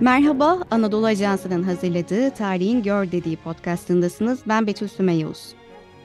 Merhaba, 0.00 0.62
Anadolu 0.70 1.06
Ajansı'nın 1.06 1.62
hazırladığı 1.62 2.30
Tarihin 2.30 2.82
Gör 2.82 3.12
dediği 3.12 3.36
podcastındasınız. 3.36 4.40
Ben 4.48 4.66
Betül 4.66 4.88
Sümeyuz. 4.88 5.54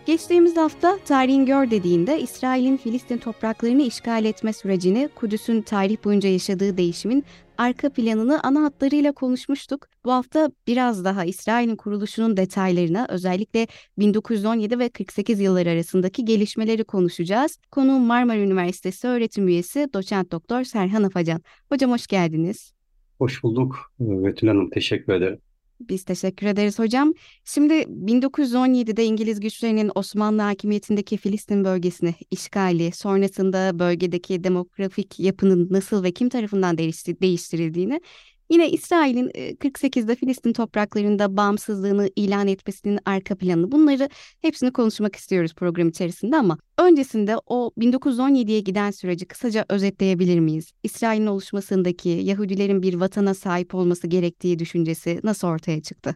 Geçtiğimiz 0.06 0.58
hafta 0.58 0.98
Tarihin 1.06 1.46
Gör 1.46 1.72
dediğinde 1.72 2.22
İsrail'in 2.22 2.78
Filistin 2.78 3.18
topraklarını 3.18 3.82
işgal 3.82 4.26
etme 4.26 4.54
sürecini, 4.54 5.10
Kudüs'ün 5.16 5.62
tarih 5.62 5.98
boyunca 6.04 6.30
yaşadığı 6.30 6.78
değişimin 6.78 7.24
arka 7.58 7.90
planını 7.90 8.40
ana 8.44 8.64
hatlarıyla 8.64 9.12
konuşmuştuk. 9.12 9.88
Bu 10.06 10.12
hafta 10.12 10.52
biraz 10.68 11.06
daha 11.06 11.26
İsrail'in 11.26 11.76
kuruluşunun 11.76 12.38
detaylarına 12.38 13.06
özellikle 13.10 13.68
1917 13.98 14.80
ve 14.80 14.90
48 14.90 15.40
yılları 15.40 15.70
arasındaki 15.70 16.26
gelişmeleri 16.26 16.84
konuşacağız. 16.84 17.58
Konuğum 17.72 18.04
Marmara 18.04 18.38
Üniversitesi 18.38 19.08
öğretim 19.08 19.48
üyesi 19.48 19.88
doçent 19.94 20.32
doktor 20.32 20.64
Serhan 20.64 21.04
Afacan. 21.04 21.42
Hocam 21.70 21.92
hoş 21.92 22.08
geldiniz. 22.08 22.81
Hoş 23.22 23.44
bulduk 23.44 23.92
Betül 24.00 24.48
Hanım. 24.48 24.70
Teşekkür 24.70 25.14
ederim. 25.14 25.40
Biz 25.80 26.04
teşekkür 26.04 26.48
ederiz 26.48 26.80
hocam. 26.80 27.14
Şimdi 27.46 27.74
1917'de 27.74 29.04
İngiliz 29.04 29.40
güçlerinin 29.40 29.92
Osmanlı 29.96 30.42
hakimiyetindeki 30.42 31.18
Filistin 31.18 31.64
bölgesini 31.64 32.16
işgali, 32.32 32.92
sonrasında 32.92 33.80
bölgedeki 33.80 34.44
demografik 34.44 35.20
yapının 35.20 35.68
nasıl 35.72 36.04
ve 36.04 36.12
kim 36.12 36.30
tarafından 36.30 36.78
değiştirildiğini 36.78 38.02
Yine 38.52 38.70
İsrail'in 38.70 39.30
48'de 39.60 40.16
Filistin 40.16 40.54
topraklarında 40.54 41.38
bağımsızlığını 41.38 42.10
ilan 42.16 42.48
etmesinin 42.48 43.00
arka 43.06 43.36
planı 43.38 43.72
bunları 43.72 44.10
hepsini 44.42 44.74
konuşmak 44.74 45.16
istiyoruz 45.16 45.54
program 45.56 45.90
içerisinde 45.90 46.38
ama 46.38 46.58
öncesinde 46.78 47.36
o 47.46 47.72
1917'ye 47.78 48.60
giden 48.60 48.92
süreci 48.92 49.26
kısaca 49.26 49.66
özetleyebilir 49.70 50.40
miyiz? 50.40 50.72
İsrail'in 50.84 51.28
oluşmasındaki 51.28 52.10
Yahudilerin 52.10 52.82
bir 52.82 52.94
vatana 52.94 53.34
sahip 53.34 53.76
olması 53.76 54.08
gerektiği 54.08 54.60
düşüncesi 54.60 55.20
nasıl 55.24 55.48
ortaya 55.48 55.82
çıktı? 55.82 56.16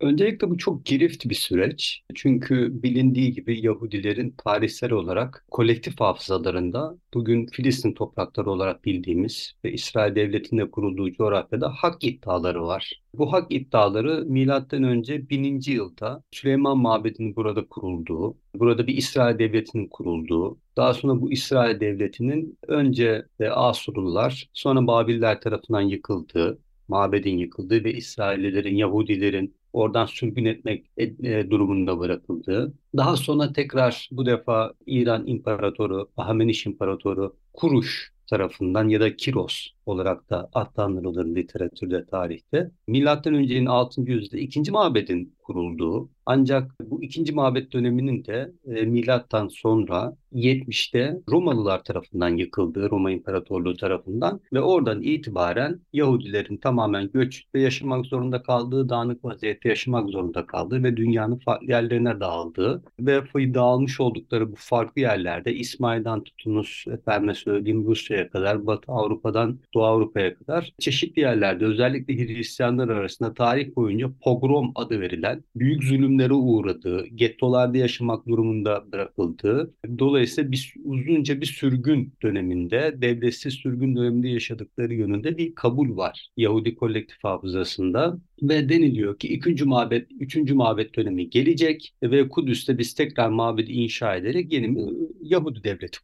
Öncelikle 0.00 0.50
bu 0.50 0.58
çok 0.58 0.84
girift 0.84 1.26
bir 1.26 1.34
süreç. 1.34 2.02
Çünkü 2.14 2.82
bilindiği 2.82 3.32
gibi 3.32 3.66
Yahudilerin 3.66 4.34
tarihsel 4.44 4.92
olarak 4.92 5.44
kolektif 5.50 6.00
hafızalarında 6.00 6.98
bugün 7.14 7.46
Filistin 7.46 7.94
toprakları 7.94 8.50
olarak 8.50 8.84
bildiğimiz 8.84 9.52
ve 9.64 9.72
İsrail 9.72 10.14
Devleti'nde 10.14 10.70
kurulduğu 10.70 11.12
coğrafyada 11.12 11.68
hak 11.68 12.04
iddiaları 12.04 12.62
var. 12.62 13.02
Bu 13.14 13.32
hak 13.32 13.52
iddiaları 13.52 14.24
milattan 14.24 14.82
önce 14.82 15.28
1000. 15.28 15.60
yılda 15.66 16.22
Süleyman 16.30 16.78
Mabedi'nin 16.78 17.36
burada 17.36 17.66
kurulduğu, 17.66 18.36
burada 18.54 18.86
bir 18.86 18.96
İsrail 18.96 19.38
Devleti'nin 19.38 19.88
kurulduğu, 19.88 20.58
daha 20.76 20.94
sonra 20.94 21.20
bu 21.20 21.32
İsrail 21.32 21.80
Devleti'nin 21.80 22.58
önce 22.68 23.26
Asurlular, 23.50 24.48
sonra 24.52 24.86
Babiller 24.86 25.40
tarafından 25.40 25.80
yıkıldığı, 25.80 26.58
mabedin 26.92 27.38
yıkıldığı 27.38 27.84
ve 27.84 27.92
İsraillilerin, 27.92 28.76
Yahudilerin 28.76 29.54
oradan 29.72 30.06
sürgün 30.06 30.44
etmek 30.44 30.90
e, 30.96 31.50
durumunda 31.50 31.98
bırakıldığı. 31.98 32.74
Daha 32.96 33.16
sonra 33.16 33.52
tekrar 33.52 34.08
bu 34.12 34.26
defa 34.26 34.74
İran 34.86 35.26
İmparatoru, 35.26 36.10
Ahmeniş 36.16 36.66
İmparatoru 36.66 37.36
Kuruş 37.52 38.12
tarafından 38.26 38.88
ya 38.88 39.00
da 39.00 39.16
Kiros 39.16 39.68
olarak 39.86 40.30
da 40.30 40.50
adlandırılır 40.52 41.26
literatürde, 41.26 42.06
tarihte. 42.06 42.70
Milattan 42.86 43.34
öncenin 43.34 43.66
6. 43.66 44.00
yüzyılda 44.00 44.38
ikinci 44.38 44.70
mabedin 44.70 45.34
kurulduğu 45.52 46.10
ancak 46.26 46.70
bu 46.80 47.02
ikinci 47.02 47.32
mabet 47.32 47.72
döneminin 47.72 48.24
de 48.24 48.52
e, 48.66 48.82
milattan 48.82 49.48
sonra 49.48 50.16
70'te 50.32 51.20
Romalılar 51.28 51.84
tarafından 51.84 52.36
yıkıldığı 52.36 52.90
Roma 52.90 53.10
İmparatorluğu 53.10 53.76
tarafından 53.76 54.40
ve 54.52 54.60
oradan 54.60 55.02
itibaren 55.02 55.80
Yahudilerin 55.92 56.56
tamamen 56.56 57.10
göç 57.12 57.44
ve 57.54 57.60
yaşamak 57.60 58.06
zorunda 58.06 58.42
kaldığı, 58.42 58.88
dağınık 58.88 59.24
vaziyette 59.24 59.68
yaşamak 59.68 60.10
zorunda 60.10 60.46
kaldığı 60.46 60.82
ve 60.82 60.96
dünyanın 60.96 61.36
farklı 61.36 61.66
yerlerine 61.66 62.20
dağıldığı 62.20 62.82
ve 63.00 63.54
dağılmış 63.54 64.00
oldukları 64.00 64.52
bu 64.52 64.56
farklı 64.58 65.00
yerlerde 65.00 65.54
İsmail'den 65.54 66.24
tutunuz, 66.24 66.84
efendime 66.92 67.34
söyleyeyim 67.34 67.86
Rusya'ya 67.86 68.30
kadar, 68.30 68.66
Batı 68.66 68.92
Avrupa'dan 68.92 69.58
Doğu 69.74 69.84
Avrupa'ya 69.84 70.34
kadar 70.34 70.72
çeşitli 70.78 71.20
yerlerde 71.20 71.64
özellikle 71.64 72.16
Hristiyanlar 72.16 72.88
arasında 72.88 73.34
tarih 73.34 73.76
boyunca 73.76 74.10
pogrom 74.24 74.72
adı 74.74 75.00
verilen 75.00 75.41
büyük 75.56 75.84
zulümlere 75.84 76.32
uğradığı, 76.32 77.06
gettolarda 77.06 77.78
yaşamak 77.78 78.26
durumunda 78.26 78.92
bırakıldığı, 78.92 79.74
dolayısıyla 79.98 80.52
bir, 80.52 80.74
uzunca 80.84 81.40
bir 81.40 81.46
sürgün 81.46 82.12
döneminde, 82.22 82.94
devletsiz 82.96 83.54
sürgün 83.54 83.96
döneminde 83.96 84.28
yaşadıkları 84.28 84.94
yönünde 84.94 85.36
bir 85.38 85.54
kabul 85.54 85.96
var 85.96 86.28
Yahudi 86.36 86.74
kolektif 86.74 87.24
hafızasında 87.24 88.18
ve 88.42 88.68
deniliyor 88.68 89.18
ki 89.18 89.28
ikinci 89.28 89.64
mabet, 89.64 90.08
üçüncü 90.20 90.54
mabet 90.54 90.96
dönemi 90.96 91.30
gelecek 91.30 91.94
ve 92.02 92.28
Kudüs'te 92.28 92.78
biz 92.78 92.94
tekrar 92.94 93.28
mabedi 93.28 93.72
inşa 93.72 94.16
ederek 94.16 94.52
yeni 94.52 94.76
bir 94.76 94.92
Yahudi 95.20 95.64
devleti 95.64 95.98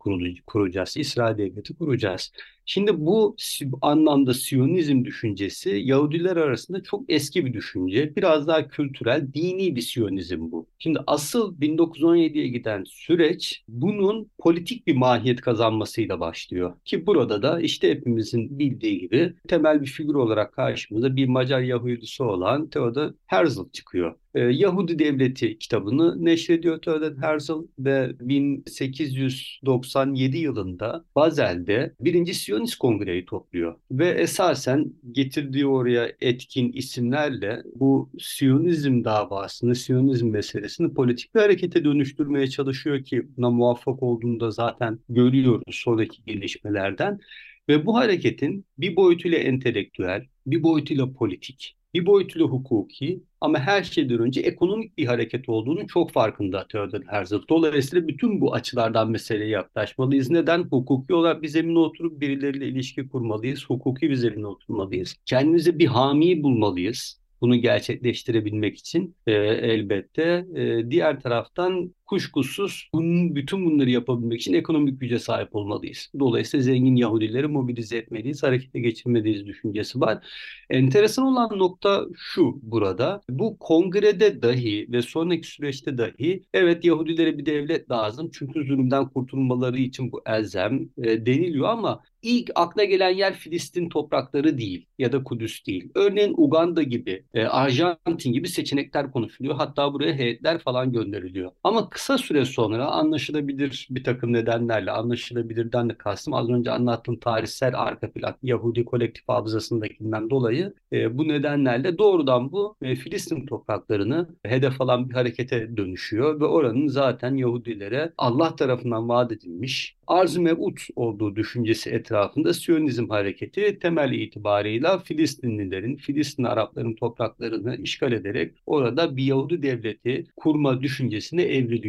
kuracağız, 0.47 0.97
İsrail 0.97 1.39
devleti 1.39 1.75
kuracağız. 1.75 2.33
Şimdi 2.71 2.93
bu 2.99 3.37
anlamda 3.83 4.35
Siyonizm 4.35 5.05
düşüncesi 5.05 5.71
Yahudiler 5.71 6.37
arasında 6.37 6.83
çok 6.83 7.05
eski 7.09 7.47
bir 7.47 7.53
düşünce. 7.53 8.17
Biraz 8.17 8.47
daha 8.47 8.69
kültürel, 8.69 9.33
dini 9.35 9.77
bir 9.77 9.81
Siyonizm 9.81 10.41
bu. 10.41 10.67
Şimdi 10.79 10.99
asıl 11.07 11.61
1917'ye 11.61 12.49
giden 12.49 12.85
süreç 12.85 13.65
bunun 13.69 14.31
politik 14.39 14.87
bir 14.87 14.97
mahiyet 14.97 15.41
kazanmasıyla 15.41 16.21
başlıyor. 16.21 16.73
Ki 16.85 17.07
burada 17.07 17.43
da 17.43 17.61
işte 17.61 17.91
hepimizin 17.91 18.59
bildiği 18.59 18.99
gibi 18.99 19.35
temel 19.49 19.81
bir 19.83 19.87
figür 19.87 20.15
olarak 20.15 20.53
karşımıza 20.53 21.17
bir 21.17 21.29
Macar 21.29 21.61
Yahudisi 21.61 22.23
olan 22.23 22.69
Theodor 22.69 23.13
Herzl 23.27 23.71
çıkıyor. 23.73 24.15
Ee, 24.35 24.41
Yahudi 24.41 24.99
Devleti 24.99 25.59
kitabını 25.59 26.25
neşrediyor 26.25 26.83
Theodor 26.83 27.17
Herzl 27.17 27.67
ve 27.79 28.13
1897 28.21 30.39
yılında 30.39 31.05
Bazel'de 31.17 31.95
birinci 32.01 32.35
Siyonist 32.35 32.79
Kongre'yi 32.79 33.25
topluyor. 33.25 33.77
Ve 33.91 34.09
esasen 34.09 34.93
getirdiği 35.13 35.67
oraya 35.67 36.13
etkin 36.21 36.73
isimlerle 36.73 37.63
bu 37.75 38.11
Siyonizm 38.21 39.05
davasını, 39.05 39.75
Siyonizm 39.75 40.31
meselesini 40.31 40.95
politik 40.95 41.35
bir 41.35 41.41
harekete 41.41 41.85
dönüştürmeye 41.85 42.47
çalışıyor 42.47 43.05
ki 43.05 43.23
buna 43.37 43.51
muvaffak 43.51 44.03
olduğunda 44.03 44.51
zaten 44.51 44.99
görüyoruz 45.09 45.77
sonraki 45.77 46.25
gelişmelerden. 46.27 47.21
Ve 47.69 47.87
bu 47.87 47.97
hareketin 47.97 48.67
bir 48.79 48.97
boyutuyla 48.97 49.39
entelektüel, 49.39 50.27
bir 50.47 50.63
boyutuyla 50.63 51.13
politik, 51.13 51.78
bir 51.99 52.07
boyutuyla 52.07 52.49
hukuki 52.49 53.23
ama 53.41 53.59
her 53.59 53.83
şeyden 53.83 54.19
önce 54.19 54.41
ekonomik 54.41 54.99
bir 54.99 55.07
hareket 55.07 55.49
olduğunu 55.49 55.87
çok 55.87 56.11
farkında 56.11 56.67
Theodor 56.69 57.01
Herzl. 57.07 57.35
Dolayısıyla 57.49 58.09
bütün 58.09 58.41
bu 58.41 58.55
açılardan 58.55 59.11
meseleye 59.11 59.51
yaklaşmalıyız. 59.51 60.31
Neden? 60.31 60.63
Hukuki 60.63 61.15
olarak 61.15 61.43
bir 61.43 61.49
zemine 61.49 61.79
oturup 61.79 62.21
birileriyle 62.21 62.69
ilişki 62.69 63.09
kurmalıyız. 63.09 63.65
Hukuki 63.67 64.11
bir 64.11 64.15
zemine 64.15 64.47
oturmalıyız. 64.47 65.17
Kendimize 65.27 65.79
bir 65.79 65.87
hami 65.87 66.43
bulmalıyız 66.43 67.21
bunu 67.41 67.57
gerçekleştirebilmek 67.57 68.79
için 68.79 69.17
e, 69.27 69.33
elbette. 69.33 70.47
E, 70.55 70.91
diğer 70.91 71.21
taraftan 71.21 71.95
kuşkusuz 72.09 72.89
bunun, 72.95 73.35
bütün 73.35 73.67
bunları 73.67 73.91
yapabilmek 73.91 74.41
için 74.41 74.55
ekonomik 74.55 75.01
güce 75.01 75.19
sahip 75.19 75.57
olmalıyız. 75.57 76.11
Dolayısıyla 76.19 76.65
zengin 76.65 76.97
Yahudileri 76.97 77.47
mobilize 77.47 77.97
etmeliyiz, 77.97 78.43
harekete 78.43 78.81
geçirmeliyiz 78.81 79.47
düşüncesi 79.47 80.01
var. 80.01 80.27
Enteresan 80.71 81.25
olan 81.25 81.59
nokta 81.59 82.07
şu 82.17 82.59
burada. 82.63 83.21
Bu 83.31 83.59
kongrede 83.59 84.43
dahi 84.43 84.87
ve 84.93 85.03
sonraki 85.03 85.49
süreçte 85.49 85.99
dahi 85.99 86.43
evet 86.55 86.85
Yahudilere 86.85 87.39
bir 87.39 87.47
devlet 87.47 87.91
lazım 87.91 88.31
çünkü 88.33 88.65
zulümden 88.65 89.09
kurtulmaları 89.09 89.79
için 89.79 90.13
bu 90.13 90.23
elzem 90.27 90.89
e, 90.99 91.27
deniliyor 91.27 91.69
ama 91.69 92.03
ilk 92.23 92.51
akla 92.55 92.85
gelen 92.85 93.11
yer 93.11 93.35
Filistin 93.35 93.89
toprakları 93.89 94.59
değil 94.59 94.87
ya 94.99 95.13
da 95.13 95.25
Kudüs 95.25 95.67
değil. 95.67 95.91
Örneğin 95.95 96.35
Uganda 96.37 96.83
gibi, 96.83 97.25
e, 97.35 97.45
Arjantin 97.45 98.33
gibi 98.33 98.49
seçenekler 98.49 99.13
konuşuluyor. 99.13 99.55
Hatta 99.55 99.93
buraya 99.93 100.15
heyetler 100.15 100.59
falan 100.59 100.93
gönderiliyor. 100.93 101.53
Ama 101.65 101.89
kısa 101.99 102.19
süre 102.19 102.45
sonra 102.45 102.87
anlaşılabilir 102.87 103.89
bir 103.91 104.05
takım 104.05 104.33
nedenlerle, 104.33 104.91
anlaşılabilirden 104.91 105.91
de 105.91 105.95
kastım 105.99 106.35
az 106.35 106.49
önce 106.51 106.71
anlattığım 106.71 107.19
tarihsel 107.19 107.81
arka 107.81 108.13
plan, 108.13 108.35
Yahudi 108.43 108.85
kolektif 108.85 109.29
hafızasındakinden 109.29 110.31
dolayı 110.31 110.75
e, 110.93 111.19
bu 111.19 111.29
nedenlerle 111.29 111.99
doğrudan 111.99 112.53
bu 112.53 112.77
e, 112.83 112.97
Filistin 112.97 113.47
topraklarını 113.47 114.29
hedef 114.45 114.81
alan 114.81 115.11
bir 115.11 115.15
harekete 115.15 115.77
dönüşüyor 115.77 116.41
ve 116.41 116.45
oranın 116.45 116.89
zaten 116.89 117.35
Yahudilere 117.35 118.13
Allah 118.19 118.57
tarafından 118.57 119.09
vaat 119.09 119.33
edilmiş 119.33 119.99
arz-ı 120.09 120.41
mev'ut 120.41 120.81
olduğu 120.97 121.37
düşüncesi 121.37 121.91
etrafında 121.91 122.55
Siyonizm 122.55 123.09
hareketi 123.09 123.79
temel 123.79 124.13
itibarıyla 124.13 124.99
Filistinlilerin, 124.99 125.97
Filistin 125.97 126.45
Arapların 126.45 126.95
topraklarını 126.95 127.77
işgal 127.77 128.13
ederek 128.13 128.55
orada 128.67 129.17
bir 129.17 129.25
Yahudi 129.25 129.63
devleti 129.63 130.25
kurma 130.37 130.83
düşüncesine 130.83 131.43
evriliyor. 131.43 131.88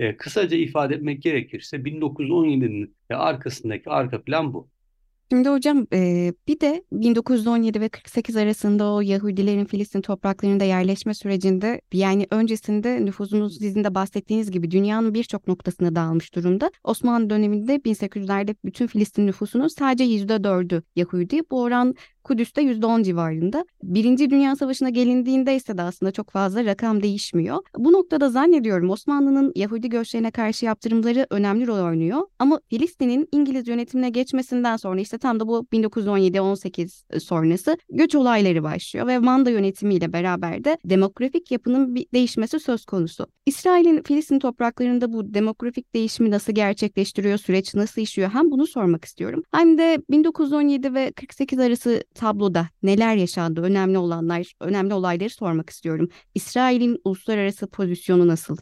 E, 0.00 0.16
kısaca 0.16 0.56
ifade 0.56 0.94
etmek 0.94 1.22
gerekirse 1.22 1.76
1917'nin 1.76 2.94
arkasındaki 3.10 3.90
arka 3.90 4.22
plan 4.22 4.54
bu. 4.54 4.68
Şimdi 5.32 5.48
hocam 5.48 5.86
e, 5.92 6.32
bir 6.48 6.60
de 6.60 6.84
1917 6.92 7.80
ve 7.80 7.88
48 7.88 8.36
arasında 8.36 8.92
o 8.92 9.00
Yahudilerin 9.00 9.64
Filistin 9.64 10.00
topraklarında 10.00 10.64
yerleşme 10.64 11.14
sürecinde 11.14 11.80
yani 11.92 12.26
öncesinde 12.30 13.04
nüfusunuz 13.04 13.58
sizin 13.58 13.84
de 13.84 13.94
bahsettiğiniz 13.94 14.50
gibi 14.50 14.70
dünyanın 14.70 15.14
birçok 15.14 15.48
noktasına 15.48 15.94
dağılmış 15.94 16.34
durumda. 16.34 16.70
Osmanlı 16.84 17.30
döneminde 17.30 17.76
1800'lerde 17.76 18.54
bütün 18.64 18.86
Filistin 18.86 19.26
nüfusunun 19.26 19.68
sadece 19.68 20.04
%4'ü 20.04 20.82
Yahudi. 20.96 21.40
Bu 21.50 21.62
oran 21.62 21.94
Kudüs'te 22.28 22.62
%10 22.62 23.02
civarında. 23.02 23.64
Birinci 23.82 24.30
Dünya 24.30 24.56
Savaşı'na 24.56 24.90
gelindiğinde 24.90 25.56
ise 25.56 25.78
de 25.78 25.82
aslında 25.82 26.12
çok 26.12 26.30
fazla 26.30 26.64
rakam 26.64 27.02
değişmiyor. 27.02 27.58
Bu 27.76 27.92
noktada 27.92 28.30
zannediyorum 28.30 28.90
Osmanlı'nın 28.90 29.52
Yahudi 29.56 29.88
göçlerine 29.88 30.30
karşı 30.30 30.66
yaptırımları 30.66 31.26
önemli 31.30 31.66
rol 31.66 31.84
oynuyor. 31.84 32.20
Ama 32.38 32.60
Filistin'in 32.70 33.28
İngiliz 33.32 33.68
yönetimine 33.68 34.10
geçmesinden 34.10 34.76
sonra 34.76 35.00
işte 35.00 35.18
tam 35.18 35.40
da 35.40 35.48
bu 35.48 35.66
1917-18 35.72 37.20
sonrası 37.20 37.76
göç 37.90 38.14
olayları 38.14 38.62
başlıyor 38.62 39.06
ve 39.06 39.18
Manda 39.18 39.50
yönetimiyle 39.50 40.12
beraber 40.12 40.64
de 40.64 40.78
demografik 40.84 41.50
yapının 41.50 41.94
bir 41.94 42.06
değişmesi 42.14 42.60
söz 42.60 42.84
konusu. 42.84 43.26
İsrail'in 43.46 44.02
Filistin 44.02 44.38
topraklarında 44.38 45.12
bu 45.12 45.34
demografik 45.34 45.94
değişimi 45.94 46.30
nasıl 46.30 46.52
gerçekleştiriyor, 46.52 47.38
süreç 47.38 47.74
nasıl 47.74 48.02
işliyor 48.02 48.30
hem 48.30 48.50
bunu 48.50 48.66
sormak 48.66 49.04
istiyorum. 49.04 49.42
Hem 49.52 49.78
de 49.78 49.98
1917 50.10 50.94
ve 50.94 51.12
48 51.12 51.58
arası 51.58 52.04
tabloda 52.18 52.68
neler 52.82 53.16
yaşandı, 53.16 53.60
önemli 53.62 53.98
olanlar, 53.98 54.52
önemli 54.60 54.94
olayları 54.94 55.30
sormak 55.30 55.70
istiyorum. 55.70 56.08
İsrail'in 56.34 57.00
uluslararası 57.04 57.66
pozisyonu 57.66 58.28
nasıl? 58.28 58.56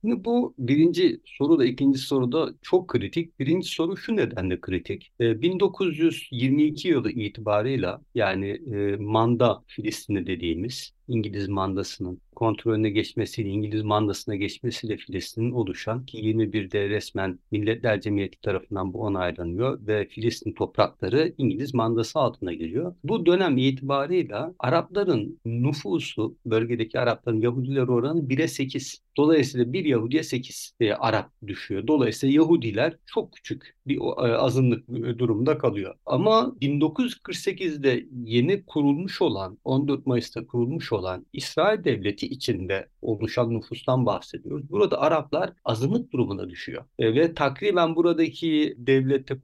Şimdi 0.00 0.24
bu 0.24 0.54
birinci 0.58 1.20
soru 1.24 1.58
da 1.58 1.64
ikinci 1.64 1.98
soru 1.98 2.32
da 2.32 2.54
çok 2.62 2.88
kritik. 2.88 3.38
Birinci 3.38 3.68
soru 3.68 3.96
şu 3.96 4.16
nedenle 4.16 4.60
kritik. 4.60 5.12
E, 5.20 5.42
1922 5.42 6.88
yılı 6.88 7.10
itibarıyla 7.10 8.02
yani 8.14 8.48
e, 8.48 8.96
Manda 8.96 9.62
Filistin'i 9.66 10.26
dediğimiz 10.26 10.93
İngiliz 11.08 11.48
mandasının 11.48 12.20
kontrolüne 12.34 12.90
geçmesiyle, 12.90 13.48
İngiliz 13.48 13.82
mandasına 13.82 14.36
geçmesiyle 14.36 14.96
Filistin'in 14.96 15.50
oluşan 15.50 16.06
ki 16.06 16.18
21'de 16.18 16.88
resmen 16.88 17.38
Milletler 17.50 18.00
Cemiyeti 18.00 18.40
tarafından 18.40 18.92
bu 18.92 19.00
onaylanıyor 19.00 19.86
ve 19.86 20.08
Filistin 20.08 20.52
toprakları 20.52 21.34
İngiliz 21.38 21.74
mandası 21.74 22.18
altına 22.18 22.52
giriyor. 22.52 22.94
Bu 23.04 23.26
dönem 23.26 23.58
itibarıyla 23.58 24.54
Arapların 24.58 25.40
nüfusu, 25.44 26.36
bölgedeki 26.46 27.00
Arapların 27.00 27.40
Yahudiler 27.40 27.88
oranı 27.88 28.20
1'e 28.20 28.48
8. 28.48 29.04
Dolayısıyla 29.16 29.72
bir 29.72 29.84
Yahudiye 29.84 30.22
8 30.22 30.72
e, 30.80 30.92
Arap 30.92 31.30
düşüyor. 31.46 31.86
Dolayısıyla 31.86 32.34
Yahudiler 32.34 32.96
çok 33.06 33.32
küçük 33.32 33.76
bir 33.86 33.96
e, 33.96 34.36
azınlık 34.36 34.88
durumda 35.18 35.58
kalıyor. 35.58 35.94
Ama 36.06 36.56
1948'de 36.60 38.06
yeni 38.24 38.64
kurulmuş 38.64 39.22
olan, 39.22 39.58
14 39.64 40.06
Mayıs'ta 40.06 40.46
kurulmuş 40.46 40.92
olan 40.94 41.26
İsrail 41.32 41.84
Devleti 41.84 42.26
içinde 42.26 42.88
oluşan 43.02 43.50
nüfustan 43.50 44.06
bahsediyoruz. 44.06 44.70
Burada 44.70 45.00
Araplar 45.00 45.52
azınlık 45.64 46.12
durumuna 46.12 46.50
düşüyor. 46.50 46.84
E, 46.98 47.14
ve 47.14 47.34
takriben 47.34 47.96
buradaki 47.96 48.76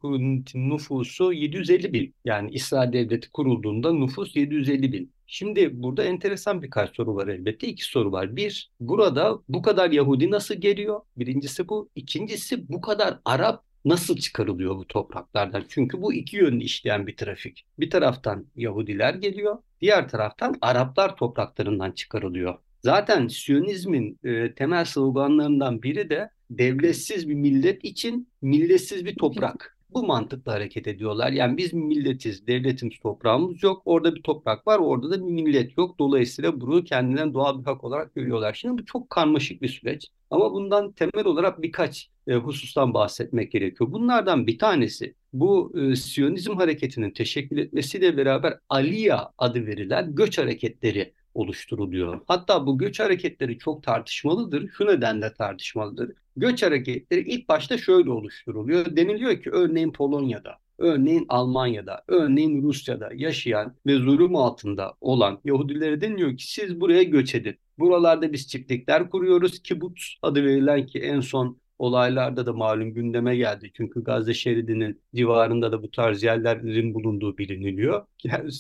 kurulan 0.01 0.45
nüfusu 0.55 1.33
750 1.33 1.93
bin. 1.93 2.15
Yani 2.25 2.51
İsrail 2.51 2.93
Devleti 2.93 3.31
kurulduğunda 3.31 3.93
nüfus 3.93 4.37
750 4.37 4.93
bin. 4.93 5.13
Şimdi 5.27 5.83
burada 5.83 6.05
enteresan 6.05 6.63
birkaç 6.63 6.97
soru 6.97 7.15
var 7.15 7.29
elbette. 7.29 7.69
İki 7.69 7.85
soru 7.85 8.13
var. 8.13 8.37
Bir, 8.37 8.71
burada 8.81 9.39
bu 9.49 9.63
kadar 9.63 9.91
Yahudi 9.91 10.31
nasıl 10.31 10.55
geliyor? 10.55 11.01
Birincisi 11.17 11.69
bu. 11.69 11.91
İkincisi 11.95 12.69
bu 12.69 12.81
kadar 12.81 13.19
Arap 13.25 13.65
nasıl 13.85 14.17
çıkarılıyor 14.17 14.77
bu 14.77 14.87
topraklardan? 14.87 15.65
Çünkü 15.69 16.03
bu 16.03 16.15
iki 16.15 16.37
yönlü 16.37 16.65
işleyen 16.65 17.07
bir 17.07 17.17
trafik. 17.17 17.65
Bir 17.79 17.91
taraftan 17.91 18.47
Yahudiler 18.57 19.15
geliyor, 19.15 19.59
diğer 19.81 20.09
taraftan 20.09 20.55
Araplar 20.61 21.17
topraklarından 21.17 21.93
çıkarılıyor. 21.93 22.55
Zaten 22.83 23.29
Siyonizmin 23.29 24.19
e, 24.25 24.55
temel 24.55 24.85
sloganlarından 24.85 25.83
biri 25.83 26.11
de 26.11 26.31
devletsiz 26.51 27.29
bir 27.29 27.35
millet 27.35 27.85
için 27.85 28.29
milletsiz 28.43 29.05
bir 29.05 29.15
toprak. 29.15 29.77
Bu 29.91 30.07
mantıkla 30.07 30.53
hareket 30.53 30.87
ediyorlar. 30.87 31.33
Yani 31.33 31.57
biz 31.57 31.73
milletiz, 31.75 32.47
devletimiz, 32.47 32.99
toprağımız 33.03 33.63
yok. 33.63 33.83
Orada 33.85 34.15
bir 34.15 34.23
toprak 34.23 34.67
var, 34.67 34.79
orada 34.79 35.11
da 35.11 35.27
bir 35.27 35.33
millet 35.33 35.79
yok. 35.79 35.99
Dolayısıyla 35.99 36.61
bunu 36.61 36.85
kendinden 36.85 37.35
doğal 37.35 37.61
bir 37.61 37.65
hak 37.65 37.85
olarak 37.85 38.15
görüyorlar. 38.15 38.55
Şimdi 38.55 38.83
bu 38.83 38.87
çok 38.87 39.11
karmaşık 39.11 39.63
bir 39.63 39.69
süreç. 39.69 40.07
Ama 40.31 40.53
bundan 40.53 40.93
temel 40.93 41.27
olarak 41.27 41.63
birkaç 41.63 42.09
e, 42.27 42.35
husustan 42.35 42.95
bahsetmek 42.95 43.53
gerekiyor. 43.53 43.93
Bunlardan 43.93 44.47
bir 44.47 44.59
tanesi 44.59 45.15
bu 45.33 45.73
e, 45.81 45.97
Siyonizm 45.97 46.57
hareketinin 46.57 47.11
teşekkül 47.11 47.59
etmesiyle 47.59 48.17
beraber 48.17 48.59
Aliya 48.69 49.33
adı 49.39 49.67
verilen 49.67 50.15
göç 50.15 50.39
hareketleri 50.39 51.13
oluşturuluyor. 51.35 52.21
Hatta 52.27 52.67
bu 52.67 52.79
göç 52.79 53.01
hareketleri 53.01 53.59
çok 53.59 53.83
tartışmalıdır. 53.83 54.69
Şu 54.69 54.87
nedenle 54.87 55.35
tartışmalıdır. 55.35 56.13
Göç 56.37 56.63
hareketleri 56.63 57.21
ilk 57.21 57.49
başta 57.49 57.79
şöyle 57.79 58.11
oluşturuluyor. 58.11 58.97
Deniliyor 58.97 59.43
ki 59.43 59.51
örneğin 59.51 59.93
Polonya'da, 59.93 60.59
örneğin 60.79 61.27
Almanya'da, 61.29 62.05
örneğin 62.09 62.63
Rusya'da 62.63 63.11
yaşayan 63.15 63.77
ve 63.87 63.95
zulüm 63.97 64.37
altında 64.37 64.95
olan 65.01 65.41
Yahudilere 65.45 66.01
deniliyor 66.01 66.37
ki 66.37 66.53
siz 66.53 66.81
buraya 66.81 67.03
göç 67.03 67.35
edin. 67.35 67.57
Buralarda 67.79 68.33
biz 68.33 68.49
çiftlikler 68.49 69.11
kuruyoruz. 69.11 69.63
Kibbutz 69.63 70.19
adı 70.23 70.45
verilen 70.45 70.87
ki 70.87 70.99
en 70.99 71.21
son 71.21 71.61
olaylarda 71.81 72.47
da 72.47 72.53
malum 72.53 72.95
gündeme 72.95 73.37
geldi. 73.37 73.71
Çünkü 73.75 74.05
Gazze 74.05 74.35
şeridinin 74.35 75.01
civarında 75.15 75.73
da 75.73 75.83
bu 75.83 75.91
tarz 75.91 76.23
yerlerin 76.23 76.95
bulunduğu 76.95 77.39
biliniliyor. 77.39 78.07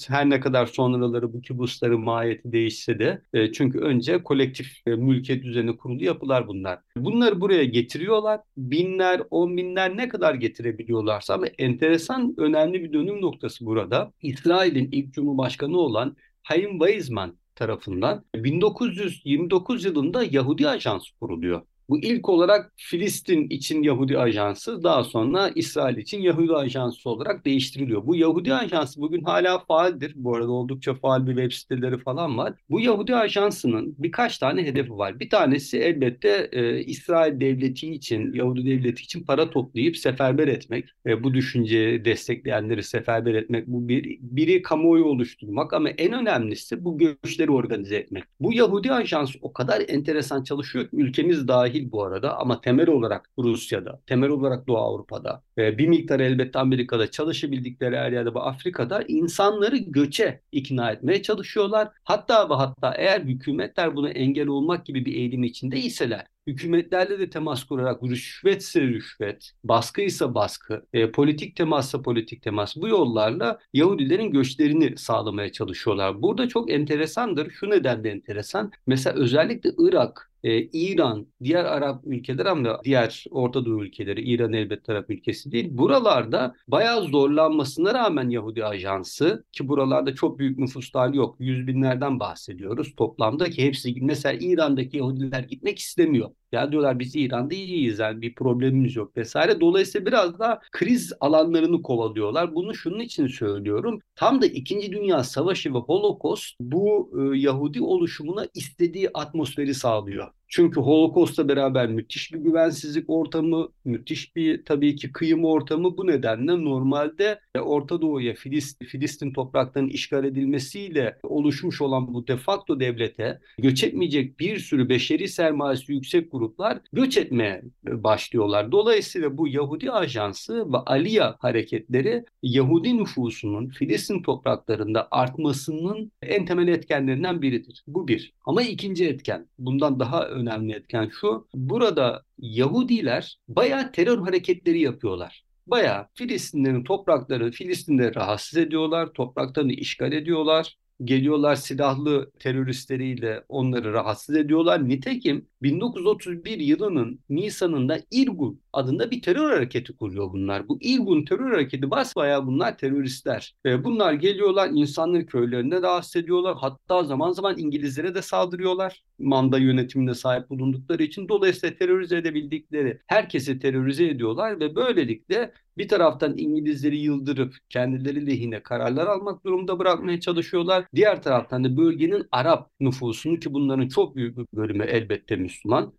Her 0.08 0.30
ne 0.30 0.40
kadar 0.40 0.66
sonraları 0.66 1.32
bu 1.32 1.40
kibusların 1.40 2.00
mahiyeti 2.00 2.52
değişse 2.52 2.98
de 2.98 3.22
e, 3.32 3.52
çünkü 3.52 3.78
önce 3.78 4.22
kolektif 4.22 4.66
e, 4.86 4.90
mülkiyet 4.90 5.44
düzeni 5.44 5.76
kurulu 5.76 6.04
yapılar 6.04 6.48
bunlar. 6.48 6.78
Bunları 6.96 7.40
buraya 7.40 7.64
getiriyorlar. 7.64 8.40
Binler, 8.56 9.22
on 9.30 9.56
binler 9.56 9.96
ne 9.96 10.08
kadar 10.08 10.34
getirebiliyorlarsa 10.34 11.34
ama 11.34 11.46
enteresan 11.46 12.34
önemli 12.36 12.84
bir 12.84 12.92
dönüm 12.92 13.20
noktası 13.20 13.66
burada. 13.66 14.12
İsrail'in 14.22 14.88
ilk 14.92 15.14
cumhurbaşkanı 15.14 15.78
olan 15.78 16.16
Hayim 16.42 16.78
Weizmann 16.78 17.38
tarafından 17.54 18.24
1929 18.34 19.84
yılında 19.84 20.24
Yahudi 20.24 20.68
Ajansı 20.68 21.18
kuruluyor. 21.20 21.62
Bu 21.90 21.98
ilk 21.98 22.28
olarak 22.28 22.72
Filistin 22.76 23.48
için 23.48 23.82
Yahudi 23.82 24.18
Ajansı, 24.18 24.82
daha 24.82 25.04
sonra 25.04 25.50
İsrail 25.54 25.96
için 25.96 26.20
Yahudi 26.20 26.52
Ajansı 26.52 27.10
olarak 27.10 27.44
değiştiriliyor. 27.44 28.06
Bu 28.06 28.16
Yahudi 28.16 28.54
Ajansı 28.54 29.00
bugün 29.00 29.22
hala 29.24 29.58
faaldir. 29.58 30.12
Bu 30.16 30.36
arada 30.36 30.50
oldukça 30.52 30.94
faal 30.94 31.26
bir 31.26 31.36
web 31.36 31.52
siteleri 31.52 31.98
falan 31.98 32.38
var. 32.38 32.54
Bu 32.70 32.80
Yahudi 32.80 33.16
Ajansı'nın 33.16 33.94
birkaç 33.98 34.38
tane 34.38 34.62
hedefi 34.66 34.92
var. 34.92 35.20
Bir 35.20 35.30
tanesi 35.30 35.78
elbette 35.78 36.48
e, 36.52 36.80
İsrail 36.80 37.40
devleti 37.40 37.92
için, 37.92 38.32
Yahudi 38.32 38.66
devleti 38.66 39.02
için 39.02 39.24
para 39.24 39.50
toplayıp 39.50 39.96
seferber 39.96 40.48
etmek. 40.48 40.84
E, 41.06 41.24
bu 41.24 41.34
düşünceyi 41.34 42.04
destekleyenleri 42.04 42.82
seferber 42.82 43.34
etmek. 43.34 43.66
Bu 43.66 43.88
bir, 43.88 44.18
biri 44.20 44.62
kamuoyu 44.62 45.04
oluşturmak 45.04 45.72
ama 45.72 45.90
en 45.90 46.12
önemlisi 46.12 46.84
bu 46.84 46.98
göçleri 46.98 47.50
organize 47.50 47.96
etmek. 47.96 48.24
Bu 48.40 48.52
Yahudi 48.52 48.92
Ajansı 48.92 49.38
o 49.42 49.52
kadar 49.52 49.82
enteresan 49.88 50.42
çalışıyor 50.42 50.84
ki 50.84 50.96
ülkemiz 50.96 51.48
dahil 51.48 51.79
değil 51.80 51.92
bu 51.92 52.04
arada 52.04 52.38
ama 52.38 52.60
temel 52.60 52.88
olarak 52.88 53.30
Rusya'da, 53.38 54.00
temel 54.06 54.30
olarak 54.30 54.68
Doğu 54.68 54.76
Avrupa'da 54.76 55.42
ve 55.58 55.78
bir 55.78 55.88
miktar 55.88 56.20
elbette 56.20 56.58
Amerika'da 56.58 57.10
çalışabildikleri 57.10 57.96
her 57.96 58.12
yerde 58.12 58.34
bu 58.34 58.40
Afrika'da 58.42 59.02
insanları 59.08 59.76
göçe 59.76 60.40
ikna 60.52 60.90
etmeye 60.90 61.22
çalışıyorlar. 61.22 61.88
Hatta 62.04 62.50
ve 62.50 62.54
hatta 62.54 62.94
eğer 62.94 63.20
hükümetler 63.20 63.96
buna 63.96 64.10
engel 64.10 64.46
olmak 64.46 64.86
gibi 64.86 65.04
bir 65.04 65.14
eğilim 65.14 65.44
içinde 65.44 65.78
iseler 65.78 66.26
hükümetlerle 66.46 67.18
de 67.18 67.30
temas 67.30 67.64
kurarak 67.64 68.02
rüşvetse 68.02 68.80
rüşvet, 68.80 69.52
baskıysa 69.64 70.34
baskı, 70.34 70.86
e, 70.92 71.10
politik 71.10 71.56
temassa 71.56 72.02
politik 72.02 72.42
temas 72.42 72.76
bu 72.76 72.88
yollarla 72.88 73.58
Yahudilerin 73.72 74.30
göçlerini 74.30 74.96
sağlamaya 74.96 75.52
çalışıyorlar. 75.52 76.22
Burada 76.22 76.48
çok 76.48 76.70
enteresandır. 76.70 77.50
Şu 77.50 77.70
nedenle 77.70 78.10
enteresan. 78.10 78.72
Mesela 78.86 79.16
özellikle 79.16 79.70
Irak, 79.78 80.29
e, 80.44 80.60
İran, 80.62 81.26
diğer 81.44 81.64
Arap 81.64 82.06
ülkeler 82.06 82.46
ama 82.46 82.80
diğer 82.84 83.24
Orta 83.30 83.64
Doğu 83.64 83.84
ülkeleri, 83.84 84.22
İran 84.22 84.52
elbette 84.52 84.92
Arap 84.92 85.10
ülkesi 85.10 85.52
değil. 85.52 85.68
Buralarda 85.70 86.54
bayağı 86.68 87.02
zorlanmasına 87.02 87.94
rağmen 87.94 88.28
Yahudi 88.28 88.64
Ajansı 88.64 89.44
ki 89.52 89.68
buralarda 89.68 90.14
çok 90.14 90.38
büyük 90.38 90.58
nüfuslar 90.58 91.14
yok. 91.14 91.36
Yüz 91.38 91.66
binlerden 91.66 92.20
bahsediyoruz 92.20 92.94
toplamda 92.96 93.50
ki 93.50 93.64
hepsi 93.64 93.94
mesela 94.00 94.38
İran'daki 94.40 94.96
Yahudiler 94.96 95.40
gitmek 95.42 95.78
istemiyor. 95.78 96.30
Ya 96.52 96.72
diyorlar 96.72 96.98
biz 96.98 97.16
İran'da 97.16 97.54
iyiyiz 97.54 97.98
yani 97.98 98.22
bir 98.22 98.34
problemimiz 98.34 98.96
yok 98.96 99.16
vesaire. 99.16 99.60
Dolayısıyla 99.60 100.06
biraz 100.06 100.38
daha 100.38 100.60
kriz 100.72 101.12
alanlarını 101.20 101.82
kovalıyorlar. 101.82 102.54
Bunu 102.54 102.74
şunun 102.74 103.00
için 103.00 103.26
söylüyorum. 103.26 104.00
Tam 104.16 104.42
da 104.42 104.46
İkinci 104.46 104.92
Dünya 104.92 105.24
Savaşı 105.24 105.74
ve 105.74 105.78
Holocaust 105.78 106.56
bu 106.60 107.10
e, 107.34 107.38
Yahudi 107.38 107.82
oluşumuna 107.82 108.46
istediği 108.54 109.10
atmosferi 109.14 109.74
sağlıyor. 109.74 110.32
Çünkü 110.50 110.80
Holocaust'la 110.80 111.48
beraber 111.48 111.88
müthiş 111.88 112.32
bir 112.32 112.38
güvensizlik 112.38 113.10
ortamı, 113.10 113.68
müthiş 113.84 114.36
bir 114.36 114.64
tabii 114.64 114.96
ki 114.96 115.12
kıyım 115.12 115.44
ortamı 115.44 115.96
bu 115.96 116.06
nedenle 116.06 116.64
normalde 116.64 117.40
Orta 117.60 118.02
Doğu'ya 118.02 118.34
Filistin, 118.34 118.86
Filistin 118.86 119.32
topraklarının 119.32 119.90
işgal 119.90 120.24
edilmesiyle 120.24 121.18
oluşmuş 121.22 121.80
olan 121.80 122.14
bu 122.14 122.26
de 122.26 122.36
facto 122.36 122.80
devlete 122.80 123.40
göç 123.58 123.84
etmeyecek 123.84 124.40
bir 124.40 124.58
sürü 124.58 124.88
beşeri 124.88 125.28
sermayesi 125.28 125.92
yüksek 125.92 126.32
gruplar 126.32 126.78
göç 126.92 127.16
etmeye 127.16 127.62
başlıyorlar. 127.84 128.72
Dolayısıyla 128.72 129.38
bu 129.38 129.48
Yahudi 129.48 129.92
ajansı 129.92 130.72
ve 130.72 130.76
Aliya 130.76 131.36
hareketleri 131.38 132.24
Yahudi 132.42 132.96
nüfusunun 132.96 133.68
Filistin 133.68 134.22
topraklarında 134.22 135.08
artmasının 135.10 136.12
en 136.22 136.46
temel 136.46 136.68
etkenlerinden 136.68 137.42
biridir. 137.42 137.84
Bu 137.86 138.08
bir. 138.08 138.32
Ama 138.44 138.62
ikinci 138.62 139.06
etken, 139.06 139.46
bundan 139.58 140.00
daha 140.00 140.39
önemli 140.40 140.72
etken 140.72 141.10
şu. 141.20 141.46
Burada 141.54 142.22
Yahudiler 142.38 143.38
bayağı 143.48 143.92
terör 143.92 144.18
hareketleri 144.18 144.80
yapıyorlar. 144.80 145.44
Bayağı 145.66 146.06
Filistinlerin 146.14 146.84
toprakları, 146.84 147.50
Filistinleri 147.50 148.14
rahatsız 148.14 148.58
ediyorlar, 148.58 149.12
topraklarını 149.12 149.72
işgal 149.72 150.12
ediyorlar 150.12 150.76
geliyorlar 151.04 151.56
silahlı 151.56 152.30
teröristleriyle 152.38 153.44
onları 153.48 153.92
rahatsız 153.92 154.36
ediyorlar. 154.36 154.88
Nitekim 154.88 155.46
1931 155.62 156.58
yılının 156.58 157.20
Nisan'ında 157.28 157.98
İrgun 158.10 158.60
adında 158.72 159.10
bir 159.10 159.22
terör 159.22 159.50
hareketi 159.50 159.96
kuruyor 159.96 160.32
bunlar. 160.32 160.68
Bu 160.68 160.78
İrgun 160.82 161.24
terör 161.24 161.50
hareketi 161.50 161.90
basbayağı 161.90 162.46
bunlar 162.46 162.78
teröristler. 162.78 163.54
ve 163.64 163.84
bunlar 163.84 164.12
geliyorlar 164.12 164.70
insanları 164.72 165.26
köylerinde 165.26 165.82
rahatsız 165.82 166.16
ediyorlar. 166.16 166.56
Hatta 166.60 167.04
zaman 167.04 167.32
zaman 167.32 167.58
İngilizlere 167.58 168.14
de 168.14 168.22
saldırıyorlar. 168.22 169.02
Manda 169.20 169.58
yönetimine 169.58 170.14
sahip 170.14 170.50
bulundukları 170.50 171.02
için. 171.02 171.28
Dolayısıyla 171.28 171.76
terörize 171.76 172.16
edebildikleri 172.16 173.00
herkesi 173.06 173.58
terörize 173.58 174.06
ediyorlar 174.08 174.60
ve 174.60 174.74
böylelikle 174.74 175.52
bir 175.78 175.88
taraftan 175.88 176.38
İngilizleri 176.38 176.98
yıldırıp 176.98 177.54
kendileri 177.68 178.26
lehine 178.26 178.62
kararlar 178.62 179.06
almak 179.06 179.44
durumunda 179.44 179.78
bırakmaya 179.78 180.20
çalışıyorlar. 180.20 180.84
Diğer 180.94 181.22
taraftan 181.22 181.64
da 181.64 181.76
bölgenin 181.76 182.26
Arap 182.32 182.70
nüfusunu 182.80 183.38
ki 183.38 183.54
bunların 183.54 183.88
çok 183.88 184.16
büyük 184.16 184.38
bir 184.38 184.46
bölümü 184.54 184.84
elbette 184.84 185.36
Müslüman. 185.36 185.92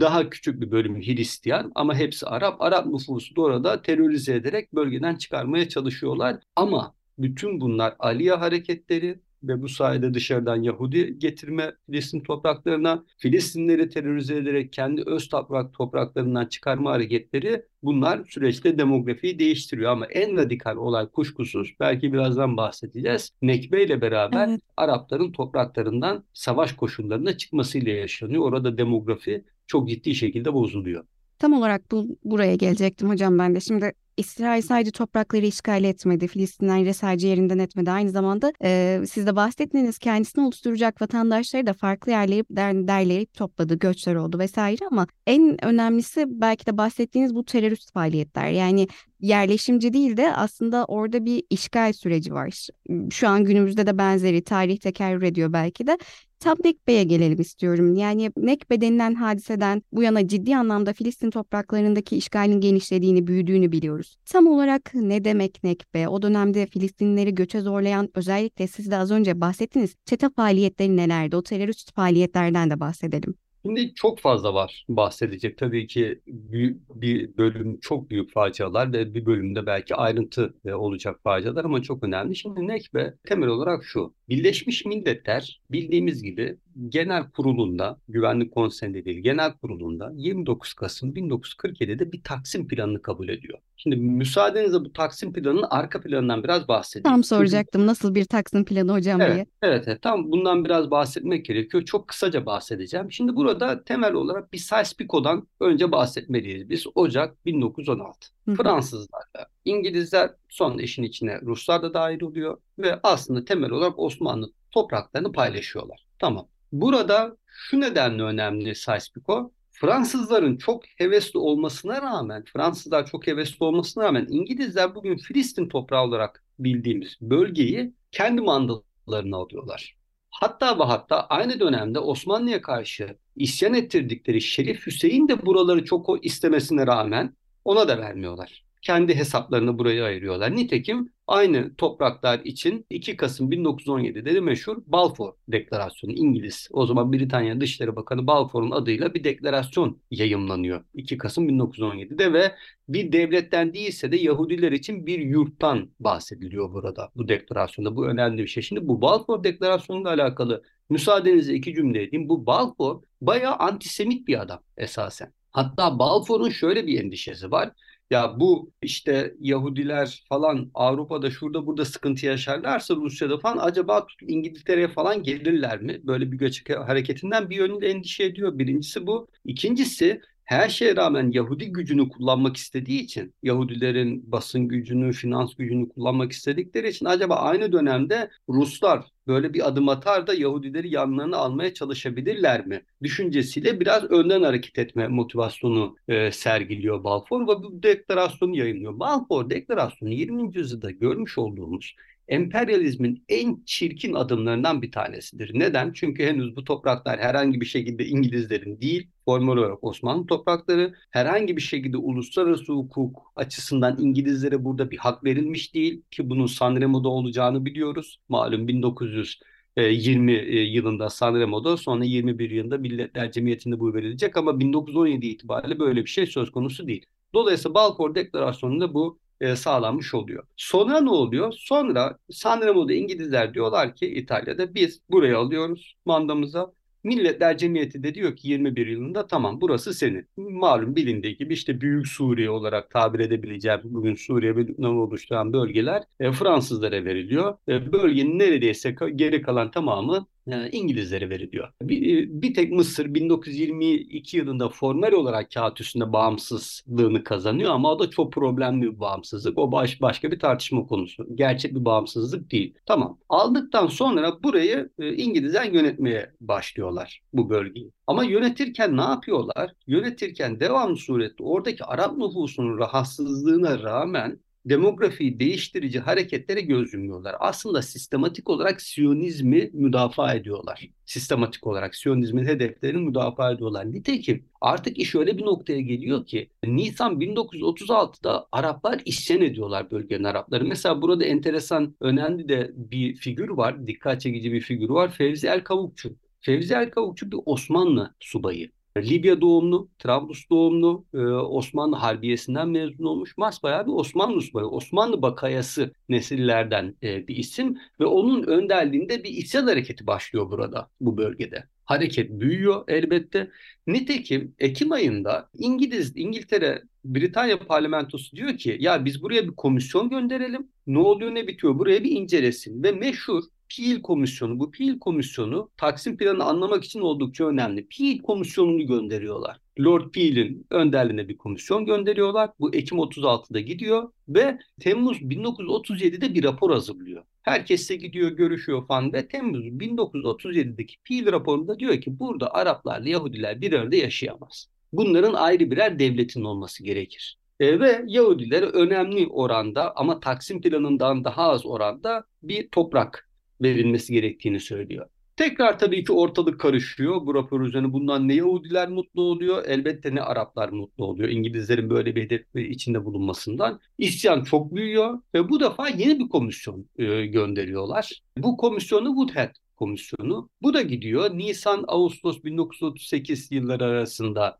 Daha 0.00 0.30
küçük 0.30 0.60
bir 0.60 0.70
bölümü 0.70 1.06
Hristiyan 1.06 1.72
ama 1.74 1.94
hepsi 1.94 2.26
Arap. 2.26 2.60
Arap 2.62 2.86
nüfusu 2.86 3.36
da 3.36 3.40
orada 3.40 3.82
terörize 3.82 4.34
ederek 4.34 4.74
bölgeden 4.74 5.14
çıkarmaya 5.14 5.68
çalışıyorlar. 5.68 6.36
Ama 6.56 6.94
bütün 7.18 7.60
bunlar 7.60 7.94
Aliye 7.98 8.32
hareketleri, 8.32 9.20
ve 9.42 9.62
bu 9.62 9.68
sayede 9.68 10.14
dışarıdan 10.14 10.62
Yahudi 10.62 11.18
getirme 11.18 11.72
Filistin 11.86 12.20
topraklarına, 12.20 13.04
Filistinleri 13.18 13.88
terörize 13.88 14.36
ederek 14.36 14.72
kendi 14.72 15.02
öz 15.06 15.28
toprak 15.28 15.74
topraklarından 15.74 16.46
çıkarma 16.46 16.90
hareketleri 16.90 17.62
bunlar 17.82 18.24
süreçte 18.28 18.78
demografiyi 18.78 19.38
değiştiriyor. 19.38 19.92
Ama 19.92 20.06
en 20.06 20.36
radikal 20.36 20.76
olay 20.76 21.06
kuşkusuz, 21.06 21.74
belki 21.80 22.12
birazdan 22.12 22.56
bahsedeceğiz, 22.56 23.30
Nekbe 23.42 23.84
ile 23.84 24.00
beraber 24.00 24.48
evet. 24.48 24.60
Arapların 24.76 25.32
topraklarından 25.32 26.24
savaş 26.32 26.72
koşullarına 26.72 27.36
çıkmasıyla 27.36 27.92
yaşanıyor. 27.92 28.42
Orada 28.42 28.78
demografi 28.78 29.44
çok 29.66 29.88
ciddi 29.88 30.14
şekilde 30.14 30.54
bozuluyor. 30.54 31.04
Tam 31.38 31.52
olarak 31.52 31.90
bu 31.90 32.18
buraya 32.24 32.54
gelecektim 32.54 33.08
hocam 33.08 33.38
ben 33.38 33.54
de. 33.54 33.60
Şimdi 33.60 33.92
İsrail 34.20 34.62
sadece 34.62 34.90
toprakları 34.90 35.46
işgal 35.46 35.84
etmedi, 35.84 36.28
Filistinleri 36.28 36.94
sadece 36.94 37.28
yerinden 37.28 37.58
etmedi. 37.58 37.90
Aynı 37.90 38.10
zamanda 38.10 38.52
e, 38.64 39.00
siz 39.10 39.26
de 39.26 39.36
bahsettiğiniz 39.36 39.98
kendisini 39.98 40.44
oluşturacak 40.44 41.02
vatandaşları 41.02 41.66
da 41.66 41.72
farklı 41.72 42.12
yerleyip 42.12 42.46
der, 42.50 42.88
derleyip 42.88 43.34
topladı, 43.34 43.78
göçler 43.78 44.14
oldu 44.14 44.38
vesaire 44.38 44.84
ama 44.90 45.06
en 45.26 45.64
önemlisi 45.64 46.24
belki 46.28 46.66
de 46.66 46.76
bahsettiğiniz 46.76 47.34
bu 47.34 47.44
terörist 47.44 47.92
faaliyetler. 47.92 48.50
Yani 48.50 48.88
yerleşimci 49.20 49.92
değil 49.92 50.16
de 50.16 50.34
aslında 50.34 50.84
orada 50.84 51.24
bir 51.24 51.42
işgal 51.50 51.92
süreci 51.92 52.34
var. 52.34 52.66
Şu 53.10 53.28
an 53.28 53.44
günümüzde 53.44 53.86
de 53.86 53.98
benzeri 53.98 54.44
tarih 54.44 54.76
tekerrür 54.76 55.22
ediyor 55.22 55.52
belki 55.52 55.86
de. 55.86 55.98
Tam 56.40 56.56
Nekbe'ye 56.64 57.04
gelelim 57.04 57.40
istiyorum. 57.40 57.94
Yani 57.94 58.32
Nekbe 58.36 58.80
denilen 58.80 59.14
hadiseden 59.14 59.82
bu 59.92 60.02
yana 60.02 60.28
ciddi 60.28 60.56
anlamda 60.56 60.92
Filistin 60.92 61.30
topraklarındaki 61.30 62.16
işgalin 62.16 62.60
genişlediğini, 62.60 63.26
büyüdüğünü 63.26 63.72
biliyoruz. 63.72 64.09
Tam 64.24 64.46
olarak 64.46 64.90
ne 64.94 65.24
demek 65.24 65.64
Nekbe? 65.64 66.08
O 66.08 66.22
dönemde 66.22 66.66
Filistinlileri 66.66 67.34
göçe 67.34 67.60
zorlayan 67.60 68.08
özellikle 68.14 68.66
siz 68.66 68.90
de 68.90 68.96
az 68.96 69.10
önce 69.10 69.40
bahsettiniz 69.40 69.96
çete 70.04 70.30
faaliyetleri 70.30 70.96
nelerdi? 70.96 71.36
O 71.36 71.42
terörist 71.42 71.94
faaliyetlerden 71.94 72.70
de 72.70 72.80
bahsedelim. 72.80 73.34
Şimdi 73.64 73.94
çok 73.94 74.20
fazla 74.20 74.54
var 74.54 74.84
bahsedecek. 74.88 75.58
Tabii 75.58 75.86
ki 75.86 76.20
büyük 76.26 76.80
bir 76.94 77.36
bölüm 77.36 77.80
çok 77.80 78.10
büyük 78.10 78.32
facialar 78.32 78.92
ve 78.92 79.14
bir 79.14 79.26
bölümde 79.26 79.66
belki 79.66 79.94
ayrıntı 79.94 80.54
olacak 80.72 81.20
facialar 81.24 81.64
ama 81.64 81.82
çok 81.82 82.04
önemli. 82.04 82.36
Şimdi 82.36 82.68
Nekbe 82.68 83.14
temel 83.28 83.48
olarak 83.48 83.84
şu. 83.84 84.14
Birleşmiş 84.28 84.84
Milletler 84.84 85.60
bildiğimiz 85.70 86.22
gibi 86.22 86.58
genel 86.88 87.30
kurulunda, 87.30 87.98
güvenlik 88.08 88.54
konseyinde 88.54 89.04
değil 89.04 89.18
genel 89.18 89.52
kurulunda 89.52 90.12
29 90.14 90.74
Kasım 90.74 91.14
1947'de 91.14 92.12
bir 92.12 92.22
Taksim 92.22 92.68
planını 92.68 93.02
kabul 93.02 93.28
ediyor. 93.28 93.58
Şimdi 93.76 93.96
müsaadenizle 93.96 94.80
bu 94.80 94.92
Taksim 94.92 95.32
planının 95.32 95.66
arka 95.70 96.00
planından 96.00 96.44
biraz 96.44 96.68
bahsedeyim. 96.68 97.14
Tam 97.14 97.24
soracaktım 97.24 97.86
nasıl 97.86 98.14
bir 98.14 98.24
Taksim 98.24 98.64
planı 98.64 98.92
hocam 98.92 99.20
evet, 99.20 99.34
diye. 99.34 99.46
Evet, 99.62 99.84
evet 99.86 100.02
tam 100.02 100.32
bundan 100.32 100.64
biraz 100.64 100.90
bahsetmek 100.90 101.44
gerekiyor. 101.44 101.84
Çok 101.84 102.08
kısaca 102.08 102.46
bahsedeceğim. 102.46 103.12
Şimdi 103.12 103.36
burada 103.36 103.84
temel 103.84 104.12
olarak 104.12 104.52
bir 104.52 104.58
Sykes-Picot'dan 104.58 105.48
önce 105.60 105.92
bahsetmeliyiz. 105.92 106.70
Biz 106.70 106.86
Ocak 106.94 107.46
1916. 107.46 108.28
Fransızlarla 108.56 109.46
İngilizler 109.64 110.30
sonra 110.48 110.82
işin 110.82 111.02
içine 111.02 111.40
Ruslar 111.40 111.82
da 111.82 111.94
dahil 111.94 112.22
oluyor 112.22 112.58
ve 112.78 113.00
aslında 113.02 113.44
temel 113.44 113.70
olarak 113.70 113.98
Osmanlı 113.98 114.52
topraklarını 114.70 115.32
paylaşıyorlar. 115.32 116.06
Tamam. 116.18 116.48
Burada 116.72 117.36
şu 117.46 117.80
nedenle 117.80 118.22
önemli 118.22 118.74
Sykes-Picot. 118.74 119.50
Fransızların 119.70 120.56
çok 120.56 120.82
hevesli 120.96 121.38
olmasına 121.38 122.02
rağmen, 122.02 122.44
Fransızlar 122.52 123.06
çok 123.06 123.26
hevesli 123.26 123.64
olmasına 123.64 124.04
rağmen 124.04 124.26
İngilizler 124.30 124.94
bugün 124.94 125.16
Filistin 125.16 125.68
toprağı 125.68 126.04
olarak 126.04 126.44
bildiğimiz 126.58 127.16
bölgeyi 127.20 127.94
kendi 128.12 128.40
mandalarına 128.40 129.36
alıyorlar. 129.36 129.96
Hatta 130.30 130.78
ve 130.78 130.82
hatta 130.82 131.26
aynı 131.26 131.60
dönemde 131.60 131.98
Osmanlı'ya 131.98 132.62
karşı 132.62 133.16
isyan 133.36 133.74
ettirdikleri 133.74 134.40
Şerif 134.40 134.86
Hüseyin 134.86 135.28
de 135.28 135.46
buraları 135.46 135.84
çok 135.84 136.26
istemesine 136.26 136.86
rağmen 136.86 137.36
ona 137.64 137.88
da 137.88 137.98
vermiyorlar 137.98 138.64
kendi 138.82 139.14
hesaplarını 139.14 139.78
buraya 139.78 140.04
ayırıyorlar. 140.04 140.56
Nitekim 140.56 141.12
aynı 141.30 141.74
topraklar 141.74 142.40
için 142.44 142.86
2 142.90 143.16
Kasım 143.16 143.50
1917'de 143.52 144.34
de 144.34 144.40
meşhur 144.40 144.76
Balfour 144.86 145.32
Deklarasyonu 145.48 146.12
İngiliz. 146.12 146.68
O 146.72 146.86
zaman 146.86 147.12
Britanya 147.12 147.60
Dışişleri 147.60 147.96
Bakanı 147.96 148.26
Balfour'un 148.26 148.70
adıyla 148.70 149.14
bir 149.14 149.24
deklarasyon 149.24 150.00
yayımlanıyor 150.10 150.84
2 150.94 151.18
Kasım 151.18 151.48
1917'de 151.48 152.32
ve 152.32 152.52
bir 152.88 153.12
devletten 153.12 153.74
değilse 153.74 154.12
de 154.12 154.16
Yahudiler 154.16 154.72
için 154.72 155.06
bir 155.06 155.18
yurttan 155.18 155.90
bahsediliyor 156.00 156.72
burada 156.72 157.10
bu 157.16 157.28
deklarasyonda. 157.28 157.96
Bu 157.96 158.06
önemli 158.06 158.42
bir 158.42 158.48
şey. 158.48 158.62
Şimdi 158.62 158.88
bu 158.88 159.02
Balfour 159.02 159.44
Deklarasyonu 159.44 160.00
ile 160.00 160.08
alakalı 160.08 160.62
müsaadenizle 160.88 161.54
iki 161.54 161.74
cümle 161.74 162.02
edeyim. 162.02 162.28
Bu 162.28 162.46
Balfour 162.46 163.02
bayağı 163.20 163.54
antisemit 163.54 164.28
bir 164.28 164.42
adam 164.42 164.62
esasen. 164.76 165.32
Hatta 165.50 165.98
Balfour'un 165.98 166.50
şöyle 166.50 166.86
bir 166.86 167.04
endişesi 167.04 167.50
var. 167.50 167.72
Ya 168.10 168.40
bu 168.40 168.72
işte 168.82 169.34
Yahudiler 169.40 170.24
falan 170.28 170.70
Avrupa'da 170.74 171.30
şurada 171.30 171.66
burada 171.66 171.84
sıkıntı 171.84 172.26
yaşarlarsa 172.26 172.96
Rusya'da 172.96 173.38
falan 173.38 173.58
acaba 173.66 174.06
İngiltere'ye 174.26 174.88
falan 174.88 175.22
gelirler 175.22 175.82
mi? 175.82 176.00
Böyle 176.06 176.32
bir 176.32 176.36
göç 176.38 176.70
hareketinden 176.70 177.50
bir 177.50 177.56
yönüyle 177.56 177.88
endişe 177.90 178.24
ediyor. 178.24 178.58
Birincisi 178.58 179.06
bu. 179.06 179.28
İkincisi 179.44 180.20
her 180.50 180.68
şeye 180.68 180.96
rağmen 180.96 181.30
Yahudi 181.30 181.72
gücünü 181.72 182.08
kullanmak 182.08 182.56
istediği 182.56 183.00
için, 183.00 183.34
Yahudilerin 183.42 184.32
basın 184.32 184.68
gücünü, 184.68 185.12
finans 185.12 185.54
gücünü 185.54 185.88
kullanmak 185.88 186.32
istedikleri 186.32 186.88
için 186.88 187.06
acaba 187.06 187.34
aynı 187.34 187.72
dönemde 187.72 188.30
Ruslar 188.48 189.06
böyle 189.26 189.54
bir 189.54 189.68
adım 189.68 189.88
atar 189.88 190.26
da 190.26 190.34
Yahudileri 190.34 190.94
yanlarına 190.94 191.36
almaya 191.36 191.74
çalışabilirler 191.74 192.66
mi? 192.66 192.82
Düşüncesiyle 193.02 193.80
biraz 193.80 194.04
önden 194.04 194.42
hareket 194.42 194.78
etme 194.78 195.08
motivasyonu 195.08 195.96
e, 196.08 196.32
sergiliyor 196.32 197.04
Balfour 197.04 197.42
ve 197.42 197.62
bu 197.62 197.82
deklarasyonu 197.82 198.56
yayınlıyor. 198.56 198.98
Balfour 199.00 199.50
deklarasyonu 199.50 200.12
20. 200.12 200.56
yüzyılda 200.56 200.90
görmüş 200.90 201.38
olduğumuz 201.38 201.94
emperyalizmin 202.30 203.24
en 203.28 203.62
çirkin 203.66 204.14
adımlarından 204.14 204.82
bir 204.82 204.92
tanesidir. 204.92 205.50
Neden? 205.58 205.92
Çünkü 205.92 206.24
henüz 206.24 206.56
bu 206.56 206.64
topraklar 206.64 207.20
herhangi 207.20 207.60
bir 207.60 207.66
şekilde 207.66 208.06
İngilizlerin 208.06 208.80
değil, 208.80 209.08
formal 209.24 209.56
olarak 209.56 209.84
Osmanlı 209.84 210.26
toprakları 210.26 210.94
herhangi 211.10 211.56
bir 211.56 211.62
şekilde 211.62 211.96
uluslararası 211.96 212.72
hukuk 212.72 213.32
açısından 213.36 213.96
İngilizlere 214.00 214.64
burada 214.64 214.90
bir 214.90 214.98
hak 214.98 215.24
verilmiş 215.24 215.74
değil 215.74 216.02
ki 216.10 216.30
bunun 216.30 216.46
Sanremo'da 216.46 217.08
olacağını 217.08 217.64
biliyoruz. 217.64 218.20
Malum 218.28 218.68
1900 218.68 219.40
20 219.76 220.32
yılında 220.52 221.10
Sanremo'da 221.10 221.76
sonra 221.76 222.04
21 222.04 222.50
yılında 222.50 222.78
Milletler 222.78 223.32
Cemiyeti'nde 223.32 223.80
bu 223.80 223.94
verilecek 223.94 224.36
ama 224.36 224.60
1917 224.60 225.26
itibariyle 225.26 225.78
böyle 225.78 226.04
bir 226.04 226.10
şey 226.10 226.26
söz 226.26 226.50
konusu 226.50 226.86
değil. 226.86 227.06
Dolayısıyla 227.34 227.74
Balfour 227.74 228.14
Deklarasyonu'nda 228.14 228.94
bu 228.94 229.18
e, 229.40 229.56
sağlanmış 229.56 230.14
oluyor. 230.14 230.44
Sonra 230.56 231.00
ne 231.00 231.10
oluyor? 231.10 231.52
Sonra 231.56 232.18
Sanremo'da 232.30 232.92
İngilizler 232.92 233.54
diyorlar 233.54 233.94
ki 233.94 234.06
İtalya'da 234.06 234.74
biz 234.74 235.00
burayı 235.10 235.38
alıyoruz 235.38 235.94
mandamıza. 236.04 236.72
Milletler 237.04 237.58
Cemiyeti 237.58 238.02
de 238.02 238.14
diyor 238.14 238.36
ki 238.36 238.48
21 238.48 238.86
yılında 238.86 239.26
tamam 239.26 239.60
burası 239.60 239.94
senin. 239.94 240.28
Malum 240.36 240.96
bilindiği 240.96 241.36
gibi 241.36 241.54
işte 241.54 241.80
Büyük 241.80 242.08
Suriye 242.08 242.50
olarak 242.50 242.90
tabir 242.90 243.20
edebileceğim 243.20 243.80
bugün 243.84 244.14
Suriye 244.14 244.56
ve 244.56 244.60
Lübnan'ı 244.60 245.02
oluşturan 245.02 245.52
bölgeler 245.52 246.02
e, 246.20 246.32
Fransızlara 246.32 247.04
veriliyor. 247.04 247.56
E, 247.68 247.92
bölgenin 247.92 248.38
neredeyse 248.38 248.96
geri 249.14 249.42
kalan 249.42 249.70
tamamı 249.70 250.26
İngilizlere 250.72 251.30
veriliyor. 251.30 251.68
Bir, 251.82 252.18
e, 252.18 252.42
bir 252.42 252.54
tek 252.54 252.72
Mısır 252.72 253.14
1922 253.14 254.36
yılında 254.36 254.68
formel 254.68 255.14
olarak 255.14 255.50
kağıt 255.50 255.80
üstünde 255.80 256.12
bağımsızlığını 256.12 257.24
kazanıyor 257.24 257.70
ama 257.70 257.92
o 257.92 257.98
da 257.98 258.10
çok 258.10 258.32
problemli 258.32 258.82
bir 258.82 259.00
bağımsızlık. 259.00 259.58
O 259.58 259.72
baş, 259.72 260.00
başka 260.00 260.30
bir 260.32 260.38
tartışma 260.38 260.86
konusu. 260.86 261.26
Gerçek 261.34 261.74
bir 261.74 261.84
bağımsızlık 261.84 262.52
değil. 262.52 262.74
Tamam. 262.86 263.18
Aldıktan 263.28 263.86
sonra 263.86 264.42
burayı 264.42 264.90
e, 264.98 265.14
İngilizler 265.14 265.64
yönetmeye 265.64 266.32
başlıyorlar 266.40 267.22
bu 267.32 267.50
bölgeyi. 267.50 267.90
Ama 268.06 268.24
yönetirken 268.24 268.96
ne 268.96 269.02
yapıyorlar? 269.02 269.72
Yönetirken 269.86 270.60
devamlı 270.60 270.96
surette 270.96 271.44
oradaki 271.44 271.84
Arap 271.84 272.16
nüfusunun 272.18 272.78
rahatsızlığına 272.78 273.82
rağmen 273.82 274.38
demografiyi 274.64 275.40
değiştirici 275.40 276.00
hareketlere 276.00 276.60
göz 276.60 276.94
yumuyorlar. 276.94 277.36
Aslında 277.40 277.82
sistematik 277.82 278.50
olarak 278.50 278.82
Siyonizmi 278.82 279.70
müdafaa 279.72 280.34
ediyorlar. 280.34 280.88
Sistematik 281.06 281.66
olarak 281.66 281.94
Siyonizmin 281.94 282.44
hedeflerini 282.44 283.00
müdafaa 283.00 283.52
ediyorlar. 283.52 283.92
Nitekim 283.92 284.44
artık 284.60 284.98
iş 284.98 285.14
öyle 285.14 285.38
bir 285.38 285.44
noktaya 285.44 285.80
geliyor 285.80 286.26
ki 286.26 286.50
Nisan 286.64 287.20
1936'da 287.20 288.46
Araplar 288.52 289.02
isyan 289.04 289.42
ediyorlar 289.42 289.90
bölgenin 289.90 290.24
Arapları. 290.24 290.64
Mesela 290.64 291.02
burada 291.02 291.24
enteresan, 291.24 291.94
önemli 292.00 292.48
de 292.48 292.70
bir 292.74 293.14
figür 293.14 293.48
var, 293.48 293.86
dikkat 293.86 294.20
çekici 294.20 294.52
bir 294.52 294.60
figür 294.60 294.88
var. 294.88 295.10
Fevzi 295.12 295.46
El 295.46 295.64
Kavukçu. 295.64 296.16
Fevzi 296.40 296.74
El 296.74 296.90
Kavukçu 296.90 297.32
bir 297.32 297.38
Osmanlı 297.46 298.14
subayı. 298.20 298.70
Libya 298.96 299.40
doğumlu, 299.40 299.88
Trablus 299.98 300.50
doğumlu, 300.50 301.04
e, 301.14 301.18
Osmanlı 301.28 301.96
Harbiyesi'nden 301.96 302.68
mezun 302.68 303.04
olmuş. 303.04 303.36
Masbayağı 303.36 303.86
bir 303.86 303.92
Osmanlı 303.92 304.42
subayı, 304.42 304.66
Osmanlı 304.66 305.22
bakayası 305.22 305.92
nesillerden 306.08 306.94
e, 307.02 307.28
bir 307.28 307.36
isim 307.36 307.78
ve 308.00 308.04
onun 308.04 308.42
önderliğinde 308.42 309.24
bir 309.24 309.30
isyan 309.30 309.66
hareketi 309.66 310.06
başlıyor 310.06 310.50
burada, 310.50 310.88
bu 311.00 311.16
bölgede. 311.16 311.64
Hareket 311.84 312.30
büyüyor 312.30 312.84
elbette. 312.88 313.50
Nitekim 313.86 314.54
Ekim 314.58 314.92
ayında 314.92 315.50
İngiliz, 315.54 316.12
İngiltere, 316.16 316.82
Britanya 317.04 317.58
parlamentosu 317.58 318.36
diyor 318.36 318.56
ki 318.58 318.76
ya 318.80 319.04
biz 319.04 319.22
buraya 319.22 319.44
bir 319.44 319.56
komisyon 319.56 320.10
gönderelim. 320.10 320.68
Ne 320.86 320.98
oluyor 320.98 321.34
ne 321.34 321.46
bitiyor 321.46 321.78
buraya 321.78 322.04
bir 322.04 322.10
incelesin. 322.10 322.82
Ve 322.82 322.92
meşhur 322.92 323.42
Peel 323.76 324.02
komisyonu, 324.02 324.58
bu 324.58 324.70
Peel 324.70 324.98
komisyonu 324.98 325.70
Taksim 325.76 326.16
planını 326.16 326.44
anlamak 326.44 326.84
için 326.84 327.00
oldukça 327.00 327.44
önemli. 327.44 327.86
Peel 327.86 328.18
komisyonunu 328.18 328.86
gönderiyorlar. 328.86 329.60
Lord 329.80 330.10
Peel'in 330.10 330.66
önderliğinde 330.70 331.28
bir 331.28 331.38
komisyon 331.38 331.86
gönderiyorlar. 331.86 332.50
Bu 332.60 332.74
Ekim 332.74 332.98
36'da 332.98 333.60
gidiyor 333.60 334.12
ve 334.28 334.58
Temmuz 334.80 335.18
1937'de 335.18 336.34
bir 336.34 336.44
rapor 336.44 336.70
hazırlıyor. 336.70 337.22
Herkesle 337.42 337.96
gidiyor, 337.96 338.30
görüşüyor 338.30 338.86
falan 338.86 339.12
ve 339.12 339.28
Temmuz 339.28 339.64
1937'deki 339.66 340.96
Peel 341.08 341.32
raporunda 341.32 341.78
diyor 341.78 342.00
ki 342.00 342.20
burada 342.20 342.54
Araplarla 342.54 343.08
Yahudiler 343.08 343.60
bir 343.60 343.72
arada 343.72 343.96
yaşayamaz. 343.96 344.68
Bunların 344.92 345.34
ayrı 345.34 345.70
birer 345.70 345.98
devletin 345.98 346.44
olması 346.44 346.84
gerekir. 346.84 347.38
E, 347.60 347.80
ve 347.80 348.04
Yahudilere 348.06 348.66
önemli 348.66 349.26
oranda 349.26 349.96
ama 349.96 350.20
Taksim 350.20 350.60
planından 350.60 351.24
daha 351.24 351.50
az 351.50 351.66
oranda 351.66 352.24
bir 352.42 352.68
toprak 352.68 353.29
verilmesi 353.62 354.12
gerektiğini 354.12 354.60
söylüyor. 354.60 355.06
Tekrar 355.36 355.78
tabii 355.78 356.04
ki 356.04 356.12
ortalık 356.12 356.60
karışıyor 356.60 357.26
bu 357.26 357.34
rapor 357.34 357.60
üzerine. 357.60 357.92
Bundan 357.92 358.28
ne 358.28 358.34
Yahudiler 358.34 358.88
mutlu 358.88 359.22
oluyor, 359.22 359.64
elbette 359.66 360.14
ne 360.14 360.22
Araplar 360.22 360.68
mutlu 360.68 361.04
oluyor. 361.04 361.28
İngilizlerin 361.28 361.90
böyle 361.90 362.16
bir 362.16 362.22
hedef 362.22 362.42
içinde 362.54 363.04
bulunmasından. 363.04 363.80
İsyan 363.98 364.44
çok 364.44 364.74
büyüyor 364.74 365.18
ve 365.34 365.48
bu 365.48 365.60
defa 365.60 365.88
yeni 365.88 366.18
bir 366.18 366.28
komisyon 366.28 366.86
e, 366.98 367.26
gönderiyorlar. 367.26 368.22
Bu 368.38 368.56
komisyonu 368.56 369.06
Woodhead 369.08 369.54
Komisyonu. 369.80 370.48
Bu 370.62 370.74
da 370.74 370.82
gidiyor 370.82 371.38
Nisan-Ağustos 371.38 372.44
1938 372.44 373.52
yılları 373.52 373.84
arasında 373.84 374.58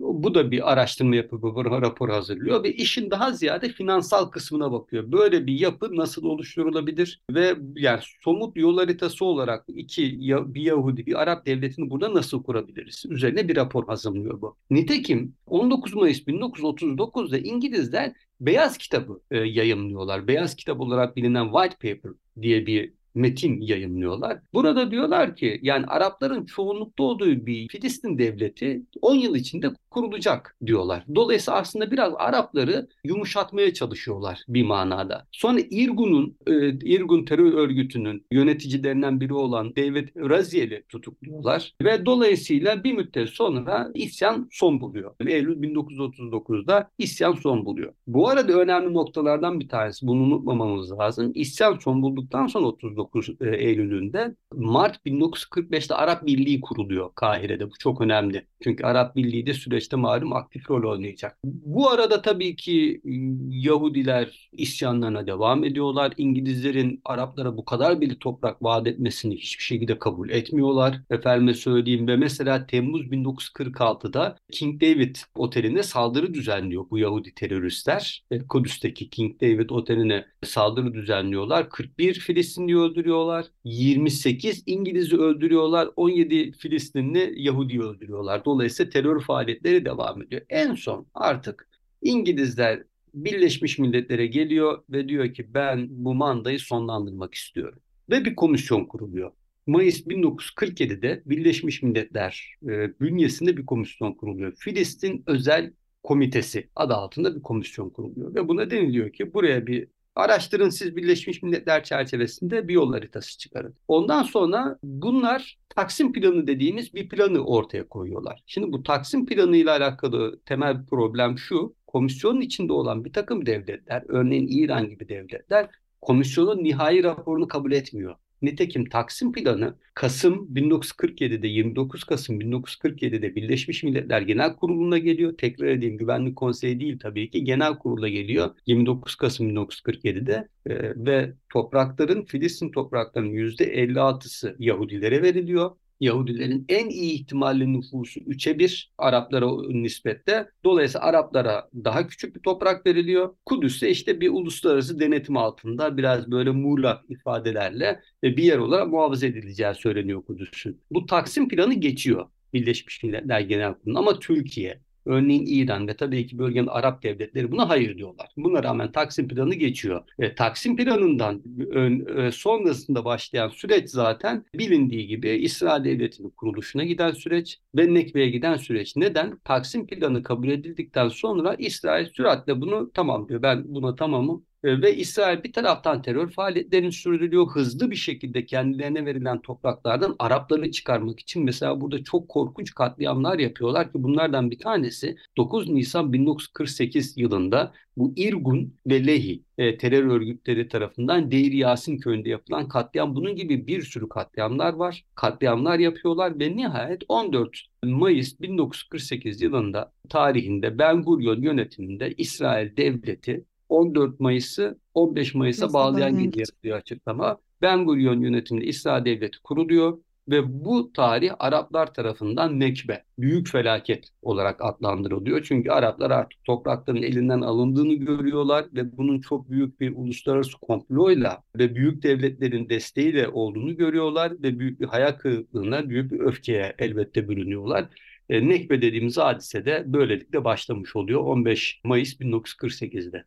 bu 0.00 0.34
da 0.34 0.50
bir 0.50 0.72
araştırma 0.72 1.16
yapıp 1.16 1.44
rapor 1.44 2.08
hazırlıyor 2.08 2.64
ve 2.64 2.72
işin 2.72 3.10
daha 3.10 3.32
ziyade 3.32 3.68
finansal 3.68 4.26
kısmına 4.30 4.72
bakıyor. 4.72 5.12
Böyle 5.12 5.46
bir 5.46 5.60
yapı 5.60 5.96
nasıl 5.96 6.24
oluşturulabilir 6.24 7.20
ve 7.30 7.56
yani 7.76 8.00
somut 8.24 8.56
yol 8.56 8.78
haritası 8.78 9.24
olarak 9.24 9.64
iki 9.68 10.18
bir 10.54 10.62
Yahudi 10.62 11.06
bir 11.06 11.22
Arap 11.22 11.46
devletini 11.46 11.90
burada 11.90 12.14
nasıl 12.14 12.42
kurabiliriz? 12.42 13.04
Üzerine 13.08 13.48
bir 13.48 13.56
rapor 13.56 13.86
hazırlıyor 13.86 14.40
bu. 14.40 14.56
Nitekim 14.70 15.34
19 15.46 15.94
Mayıs 15.94 16.20
1939'da 16.20 17.38
İngilizler 17.38 18.12
Beyaz 18.40 18.78
Kitabı 18.78 19.20
e, 19.30 19.38
yayınlıyorlar. 19.38 20.28
Beyaz 20.28 20.56
Kitap 20.56 20.80
olarak 20.80 21.16
bilinen 21.16 21.52
White 21.52 21.94
Paper 21.94 22.12
diye 22.42 22.66
bir 22.66 22.97
metin 23.18 23.60
yayınlıyorlar. 23.60 24.38
Burada 24.52 24.90
diyorlar 24.90 25.36
ki 25.36 25.58
yani 25.62 25.86
Arapların 25.86 26.46
çoğunlukta 26.46 27.02
olduğu 27.02 27.46
bir 27.46 27.68
Filistin 27.68 28.18
devleti 28.18 28.82
10 29.02 29.14
yıl 29.14 29.34
içinde 29.36 29.70
kurulacak 29.90 30.56
diyorlar. 30.66 31.04
Dolayısıyla 31.14 31.60
aslında 31.60 31.90
biraz 31.90 32.12
Arapları 32.16 32.88
yumuşatmaya 33.04 33.74
çalışıyorlar 33.74 34.40
bir 34.48 34.64
manada. 34.64 35.26
Sonra 35.32 35.60
İrgun'un, 35.70 36.36
e, 36.46 36.68
İrgun 36.68 37.24
terör 37.24 37.52
örgütünün 37.52 38.26
yöneticilerinden 38.32 39.20
biri 39.20 39.34
olan 39.34 39.76
David 39.76 40.08
Raziel'i 40.16 40.84
tutukluyorlar 40.88 41.74
ve 41.82 42.06
dolayısıyla 42.06 42.84
bir 42.84 42.92
müddet 42.92 43.28
sonra 43.28 43.90
isyan 43.94 44.48
son 44.52 44.80
buluyor. 44.80 45.14
Eylül 45.26 45.62
1939'da 45.62 46.90
isyan 46.98 47.32
son 47.32 47.66
buluyor. 47.66 47.92
Bu 48.06 48.28
arada 48.28 48.52
önemli 48.52 48.94
noktalardan 48.94 49.60
bir 49.60 49.68
tanesi 49.68 50.06
bunu 50.06 50.22
unutmamamız 50.22 50.92
lazım. 50.92 51.32
İsyan 51.34 51.78
son 51.78 52.02
bulduktan 52.02 52.46
sonra 52.46 52.66
39 52.66 53.28
e, 53.40 53.56
Eylül'ünde 53.56 54.34
Mart 54.54 55.06
1945'te 55.06 55.94
Arap 55.94 56.26
Birliği 56.26 56.60
kuruluyor 56.60 57.10
Kahire'de. 57.14 57.70
Bu 57.70 57.74
çok 57.78 58.00
önemli. 58.00 58.46
Çünkü 58.62 58.84
Arap 58.84 59.16
Birliği 59.16 59.46
de 59.46 59.54
süreçte 59.78 59.96
malum 59.96 60.32
aktif 60.32 60.70
rol 60.70 60.90
oynayacak. 60.92 61.38
Bu 61.44 61.90
arada 61.90 62.22
tabii 62.22 62.56
ki 62.56 63.00
ıı, 63.06 63.12
Yahudiler 63.50 64.50
isyanlarına 64.52 65.26
devam 65.26 65.64
ediyorlar. 65.64 66.12
İngilizlerin 66.16 67.00
Araplara 67.04 67.56
bu 67.56 67.64
kadar 67.64 68.00
bir 68.00 68.14
toprak 68.14 68.62
vaat 68.62 68.86
etmesini 68.86 69.36
hiçbir 69.36 69.64
şekilde 69.64 69.98
kabul 69.98 70.30
etmiyorlar. 70.30 71.00
Efendime 71.10 71.54
söyleyeyim 71.54 72.08
ve 72.08 72.16
mesela 72.16 72.66
Temmuz 72.66 73.02
1946'da 73.02 74.36
King 74.52 74.82
David 74.82 75.16
oteline 75.34 75.82
saldırı 75.82 76.34
düzenliyor 76.34 76.84
bu 76.90 76.98
Yahudi 76.98 77.34
teröristler. 77.34 78.24
E, 78.30 78.38
Kudüs'teki 78.38 79.10
King 79.10 79.40
David 79.40 79.70
oteline 79.70 80.24
saldırı 80.44 80.94
düzenliyorlar. 80.94 81.70
41 81.70 82.14
Filistinli 82.14 82.78
öldürüyorlar. 82.78 83.46
28 83.64 84.62
İngiliz'i 84.66 85.16
öldürüyorlar. 85.16 85.88
17 85.96 86.52
Filistinli 86.52 87.34
Yahudi 87.36 87.82
öldürüyorlar. 87.82 88.44
Dolayısıyla 88.44 88.90
terör 88.90 89.20
faaliyetleri 89.20 89.84
devam 89.84 90.22
ediyor. 90.22 90.42
En 90.48 90.74
son 90.74 91.06
artık 91.14 91.68
İngilizler 92.02 92.82
Birleşmiş 93.14 93.78
Milletler'e 93.78 94.26
geliyor 94.26 94.82
ve 94.90 95.08
diyor 95.08 95.34
ki 95.34 95.54
ben 95.54 95.86
bu 95.90 96.14
mandayı 96.14 96.58
sonlandırmak 96.58 97.34
istiyorum. 97.34 97.78
Ve 98.10 98.24
bir 98.24 98.36
komisyon 98.36 98.84
kuruluyor. 98.84 99.32
Mayıs 99.66 100.06
1947'de 100.06 101.22
Birleşmiş 101.26 101.82
Milletler 101.82 102.54
e, 102.62 103.00
bünyesinde 103.00 103.56
bir 103.56 103.66
komisyon 103.66 104.12
kuruluyor. 104.12 104.52
Filistin 104.58 105.22
Özel 105.26 105.72
Komitesi 106.02 106.68
adı 106.76 106.94
altında 106.94 107.36
bir 107.36 107.42
komisyon 107.42 107.90
kuruluyor. 107.90 108.34
Ve 108.34 108.48
buna 108.48 108.70
deniliyor 108.70 109.12
ki 109.12 109.34
buraya 109.34 109.66
bir 109.66 109.88
Araştırın 110.18 110.68
siz 110.68 110.96
Birleşmiş 110.96 111.42
Milletler 111.42 111.84
çerçevesinde 111.84 112.68
bir 112.68 112.74
yol 112.74 112.92
haritası 112.92 113.38
çıkarın. 113.38 113.74
Ondan 113.88 114.22
sonra 114.22 114.78
bunlar 114.82 115.58
Taksim 115.68 116.12
planı 116.12 116.46
dediğimiz 116.46 116.94
bir 116.94 117.08
planı 117.08 117.44
ortaya 117.44 117.88
koyuyorlar. 117.88 118.42
Şimdi 118.46 118.72
bu 118.72 118.82
Taksim 118.82 119.26
planı 119.26 119.56
ile 119.56 119.70
alakalı 119.70 120.40
temel 120.46 120.86
problem 120.86 121.38
şu. 121.38 121.74
Komisyonun 121.86 122.40
içinde 122.40 122.72
olan 122.72 123.04
bir 123.04 123.12
takım 123.12 123.46
devletler, 123.46 124.02
örneğin 124.08 124.48
İran 124.48 124.88
gibi 124.88 125.08
devletler 125.08 125.70
komisyonun 126.00 126.64
nihai 126.64 127.04
raporunu 127.04 127.48
kabul 127.48 127.72
etmiyor. 127.72 128.14
Nitekim 128.42 128.88
Taksim 128.88 129.32
Planı 129.32 129.74
Kasım 129.94 130.48
1947'de 130.54 131.46
29 131.48 132.04
Kasım 132.04 132.40
1947'de 132.40 133.34
Birleşmiş 133.34 133.82
Milletler 133.82 134.22
Genel 134.22 134.56
Kurulu'na 134.56 134.98
geliyor. 134.98 135.36
Tekrar 135.38 135.66
edeyim 135.66 135.98
Güvenlik 135.98 136.36
Konseyi 136.36 136.80
değil 136.80 136.98
tabii 136.98 137.30
ki 137.30 137.44
Genel 137.44 137.78
Kurulu'na 137.78 138.08
geliyor 138.08 138.50
29 138.66 139.14
Kasım 139.14 139.50
1947'de 139.50 140.48
e, 140.66 140.74
ve 141.06 141.32
toprakların 141.48 142.24
Filistin 142.24 142.70
topraklarının 142.70 143.32
%56'sı 143.32 144.56
Yahudilere 144.58 145.22
veriliyor. 145.22 145.70
Yahudilerin 146.00 146.64
en 146.68 146.88
iyi 146.88 147.12
ihtimalle 147.12 147.72
nüfusu 147.72 148.20
3'e 148.20 148.58
1 148.58 148.92
Araplara 148.98 149.46
nispette. 149.68 150.50
Dolayısıyla 150.64 151.06
Araplara 151.06 151.68
daha 151.84 152.06
küçük 152.06 152.36
bir 152.36 152.40
toprak 152.40 152.86
veriliyor. 152.86 153.34
Kudüs 153.46 153.76
ise 153.76 153.90
işte 153.90 154.20
bir 154.20 154.30
uluslararası 154.30 155.00
denetim 155.00 155.36
altında 155.36 155.96
biraz 155.96 156.30
böyle 156.30 156.50
muğlak 156.50 157.04
ifadelerle 157.10 158.00
bir 158.22 158.42
yer 158.42 158.58
olarak 158.58 158.88
muhafaza 158.88 159.26
edileceği 159.26 159.74
söyleniyor 159.74 160.24
Kudüs'ün. 160.24 160.82
Bu 160.90 161.06
Taksim 161.06 161.48
planı 161.48 161.74
geçiyor. 161.74 162.26
Birleşmiş 162.52 163.02
Milletler 163.02 163.40
Genel 163.40 163.74
Kurulu 163.74 163.98
ama 163.98 164.18
Türkiye 164.18 164.80
Örneğin 165.06 165.46
İran 165.46 165.88
ve 165.88 165.96
tabii 165.96 166.26
ki 166.26 166.38
bölgenin 166.38 166.66
Arap 166.66 167.02
devletleri 167.02 167.52
buna 167.52 167.68
hayır 167.68 167.96
diyorlar. 167.98 168.28
Buna 168.36 168.62
rağmen 168.62 168.92
Taksim 168.92 169.28
Planı 169.28 169.54
geçiyor. 169.54 170.04
E, 170.18 170.34
Taksim 170.34 170.76
Planı'ndan 170.76 171.42
ön, 171.70 172.18
e, 172.26 172.32
sonrasında 172.32 173.04
başlayan 173.04 173.48
süreç 173.48 173.90
zaten 173.90 174.44
bilindiği 174.54 175.06
gibi 175.06 175.28
İsrail 175.30 175.84
Devleti'nin 175.84 176.30
kuruluşuna 176.30 176.84
giden 176.84 177.10
süreç 177.12 177.58
ve 177.76 177.94
Nekbe'ye 177.94 178.30
giden 178.30 178.56
süreç. 178.56 178.96
Neden? 178.96 179.38
Taksim 179.44 179.86
Planı 179.86 180.22
kabul 180.22 180.48
edildikten 180.48 181.08
sonra 181.08 181.54
İsrail 181.54 182.06
süratle 182.06 182.60
bunu 182.60 182.90
tamam 182.94 183.28
diyor. 183.28 183.42
Ben 183.42 183.74
buna 183.74 183.94
tamamım 183.96 184.44
ve 184.64 184.96
İsrail 184.96 185.42
bir 185.42 185.52
taraftan 185.52 186.02
terör 186.02 186.30
faaliyetlerini 186.30 186.92
sürdürüyor. 186.92 187.46
Hızlı 187.46 187.90
bir 187.90 187.96
şekilde 187.96 188.46
kendilerine 188.46 189.06
verilen 189.06 189.42
topraklardan 189.42 190.16
Arapları 190.18 190.70
çıkarmak 190.70 191.20
için 191.20 191.44
mesela 191.44 191.80
burada 191.80 192.04
çok 192.04 192.28
korkunç 192.28 192.74
katliamlar 192.74 193.38
yapıyorlar 193.38 193.92
ki 193.92 194.02
bunlardan 194.02 194.50
bir 194.50 194.58
tanesi 194.58 195.16
9 195.36 195.68
Nisan 195.68 196.12
1948 196.12 197.16
yılında 197.16 197.72
bu 197.96 198.12
İrgun 198.16 198.74
ve 198.86 199.06
Lehi 199.06 199.42
e, 199.58 199.78
terör 199.78 200.04
örgütleri 200.04 200.68
tarafından 200.68 201.30
Deir 201.30 201.52
Yasin 201.52 201.98
köyünde 201.98 202.28
yapılan 202.28 202.68
katliam. 202.68 203.16
Bunun 203.16 203.36
gibi 203.36 203.66
bir 203.66 203.82
sürü 203.82 204.08
katliamlar 204.08 204.72
var. 204.74 205.04
Katliamlar 205.14 205.78
yapıyorlar 205.78 206.40
ve 206.40 206.56
nihayet 206.56 207.02
14 207.08 207.58
Mayıs 207.84 208.40
1948 208.40 209.42
yılında 209.42 209.92
tarihinde 210.08 210.78
Ben 210.78 211.02
Gurion 211.02 211.42
yönetiminde 211.42 212.14
İsrail 212.16 212.76
devleti 212.76 213.44
14 213.68 214.20
Mayıs'ı 214.20 214.78
15 214.94 215.34
Mayıs'a 215.34 215.72
bağlayan 215.72 216.18
gece 216.18 216.40
yaptığı 216.40 216.74
açıklama. 216.74 217.38
Ben 217.62 217.84
Gurion 217.84 218.20
yönetiminde 218.20 218.66
İsrail 218.66 219.04
Devleti 219.04 219.38
kuruluyor 219.42 219.98
ve 220.28 220.64
bu 220.64 220.92
tarih 220.92 221.32
Araplar 221.38 221.94
tarafından 221.94 222.60
Nekbe, 222.60 223.04
büyük 223.18 223.48
felaket 223.48 224.08
olarak 224.22 224.64
adlandırılıyor. 224.64 225.42
Çünkü 225.42 225.70
Araplar 225.70 226.10
artık 226.10 226.44
toprakların 226.44 227.02
elinden 227.02 227.40
alındığını 227.40 227.94
görüyorlar 227.94 228.66
ve 228.74 228.96
bunun 228.96 229.20
çok 229.20 229.50
büyük 229.50 229.80
bir 229.80 229.96
uluslararası 229.96 230.58
komployla 230.58 231.42
ve 231.58 231.74
büyük 231.74 232.02
devletlerin 232.02 232.68
desteğiyle 232.68 233.28
olduğunu 233.28 233.76
görüyorlar 233.76 234.32
ve 234.42 234.58
büyük 234.58 234.80
bir 234.80 234.86
hayal 234.86 235.12
kırıklığına, 235.12 235.88
büyük 235.88 236.12
bir 236.12 236.20
öfkeye 236.20 236.74
elbette 236.78 237.28
bürünüyorlar. 237.28 237.88
E, 238.28 238.48
Nekbe 238.48 238.82
dediğimiz 238.82 239.18
hadise 239.18 239.64
de 239.64 239.84
böylelikle 239.86 240.44
başlamış 240.44 240.96
oluyor 240.96 241.20
15 241.20 241.80
Mayıs 241.84 242.20
1948'de. 242.20 243.24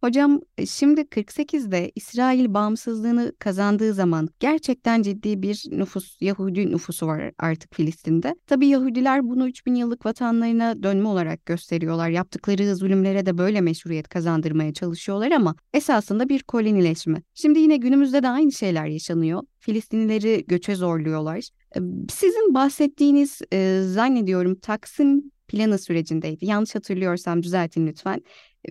Hocam 0.00 0.40
e, 0.58 0.66
şimdi 0.66 1.00
48'de 1.00 1.92
İsrail 1.94 2.54
bağımsızlığını 2.54 3.32
kazandığı 3.38 3.94
zaman 3.94 4.28
gerçekten 4.40 5.02
ciddi 5.02 5.42
bir 5.42 5.64
nüfus, 5.70 6.16
Yahudi 6.20 6.70
nüfusu 6.70 7.06
var 7.06 7.32
artık 7.38 7.74
Filistin'de. 7.74 8.34
Tabii 8.46 8.66
Yahudiler 8.66 9.28
bunu 9.28 9.48
3000 9.48 9.74
yıllık 9.74 10.06
vatanlarına 10.06 10.82
dönme 10.82 11.08
olarak 11.08 11.46
gösteriyorlar. 11.46 12.08
Yaptıkları 12.08 12.76
zulümlere 12.76 13.26
de 13.26 13.38
böyle 13.38 13.60
meşruiyet 13.60 14.08
kazandırmaya 14.08 14.72
çalışıyorlar 14.72 15.30
ama 15.30 15.54
esasında 15.74 16.28
bir 16.28 16.42
kolonileşme. 16.42 17.22
Şimdi 17.34 17.58
yine 17.58 17.76
günümüzde 17.76 18.22
de 18.22 18.28
aynı 18.28 18.52
şeyler 18.52 18.86
yaşanıyor. 18.86 19.42
Filistinlileri 19.58 20.44
göçe 20.46 20.74
zorluyorlar. 20.74 21.48
E, 21.76 21.80
sizin 22.10 22.54
bahsettiğiniz 22.54 23.40
e, 23.52 23.80
zannediyorum 23.82 24.54
Taksim 24.54 25.30
planı 25.48 25.78
sürecindeydi. 25.78 26.46
Yanlış 26.46 26.74
hatırlıyorsam 26.74 27.42
düzeltin 27.42 27.86
lütfen. 27.86 28.22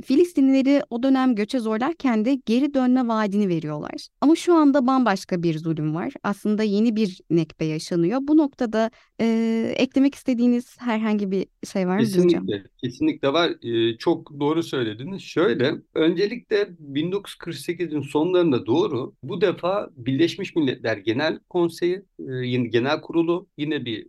Filistinlileri 0.06 0.82
o 0.89 1.04
dönem 1.04 1.36
göçe 1.36 1.60
zorlarken 1.60 2.26
de 2.26 2.36
geri 2.45 2.73
dönme 2.73 3.08
vaadini 3.08 3.50
veriyorlar. 3.50 4.08
Ama 4.21 4.36
şu 4.36 4.54
anda 4.54 4.88
bambaşka 4.88 5.43
bir 5.43 5.58
zulüm 5.60 5.95
var. 5.95 6.13
Aslında 6.23 6.63
yeni 6.63 6.95
bir 6.95 7.21
nekbe 7.30 7.65
yaşanıyor. 7.65 8.19
Bu 8.21 8.38
noktada 8.38 8.91
e, 9.21 9.73
eklemek 9.78 10.15
istediğiniz 10.15 10.78
herhangi 10.80 11.32
bir 11.32 11.47
şey 11.71 11.88
var 11.88 12.00
mı 12.00 12.04
Kesinlikle, 12.06 12.38
hocam? 12.38 12.63
kesinlikle 12.78 13.34
var. 13.34 13.52
Ee, 13.62 13.97
çok 13.97 14.39
doğru 14.39 14.63
söylediniz. 14.63 15.21
Şöyle, 15.21 15.76
öncelikle 15.93 16.69
1948'in 16.93 18.02
sonlarında 18.02 18.65
doğru 18.65 19.13
bu 19.23 19.41
defa 19.41 19.89
Birleşmiş 19.97 20.56
Milletler 20.56 20.97
Genel 20.97 21.39
Konseyi, 21.50 22.02
e, 22.19 22.47
Genel 22.47 23.02
Kurulu 23.02 23.47
yine 23.58 23.86
bir 23.86 24.08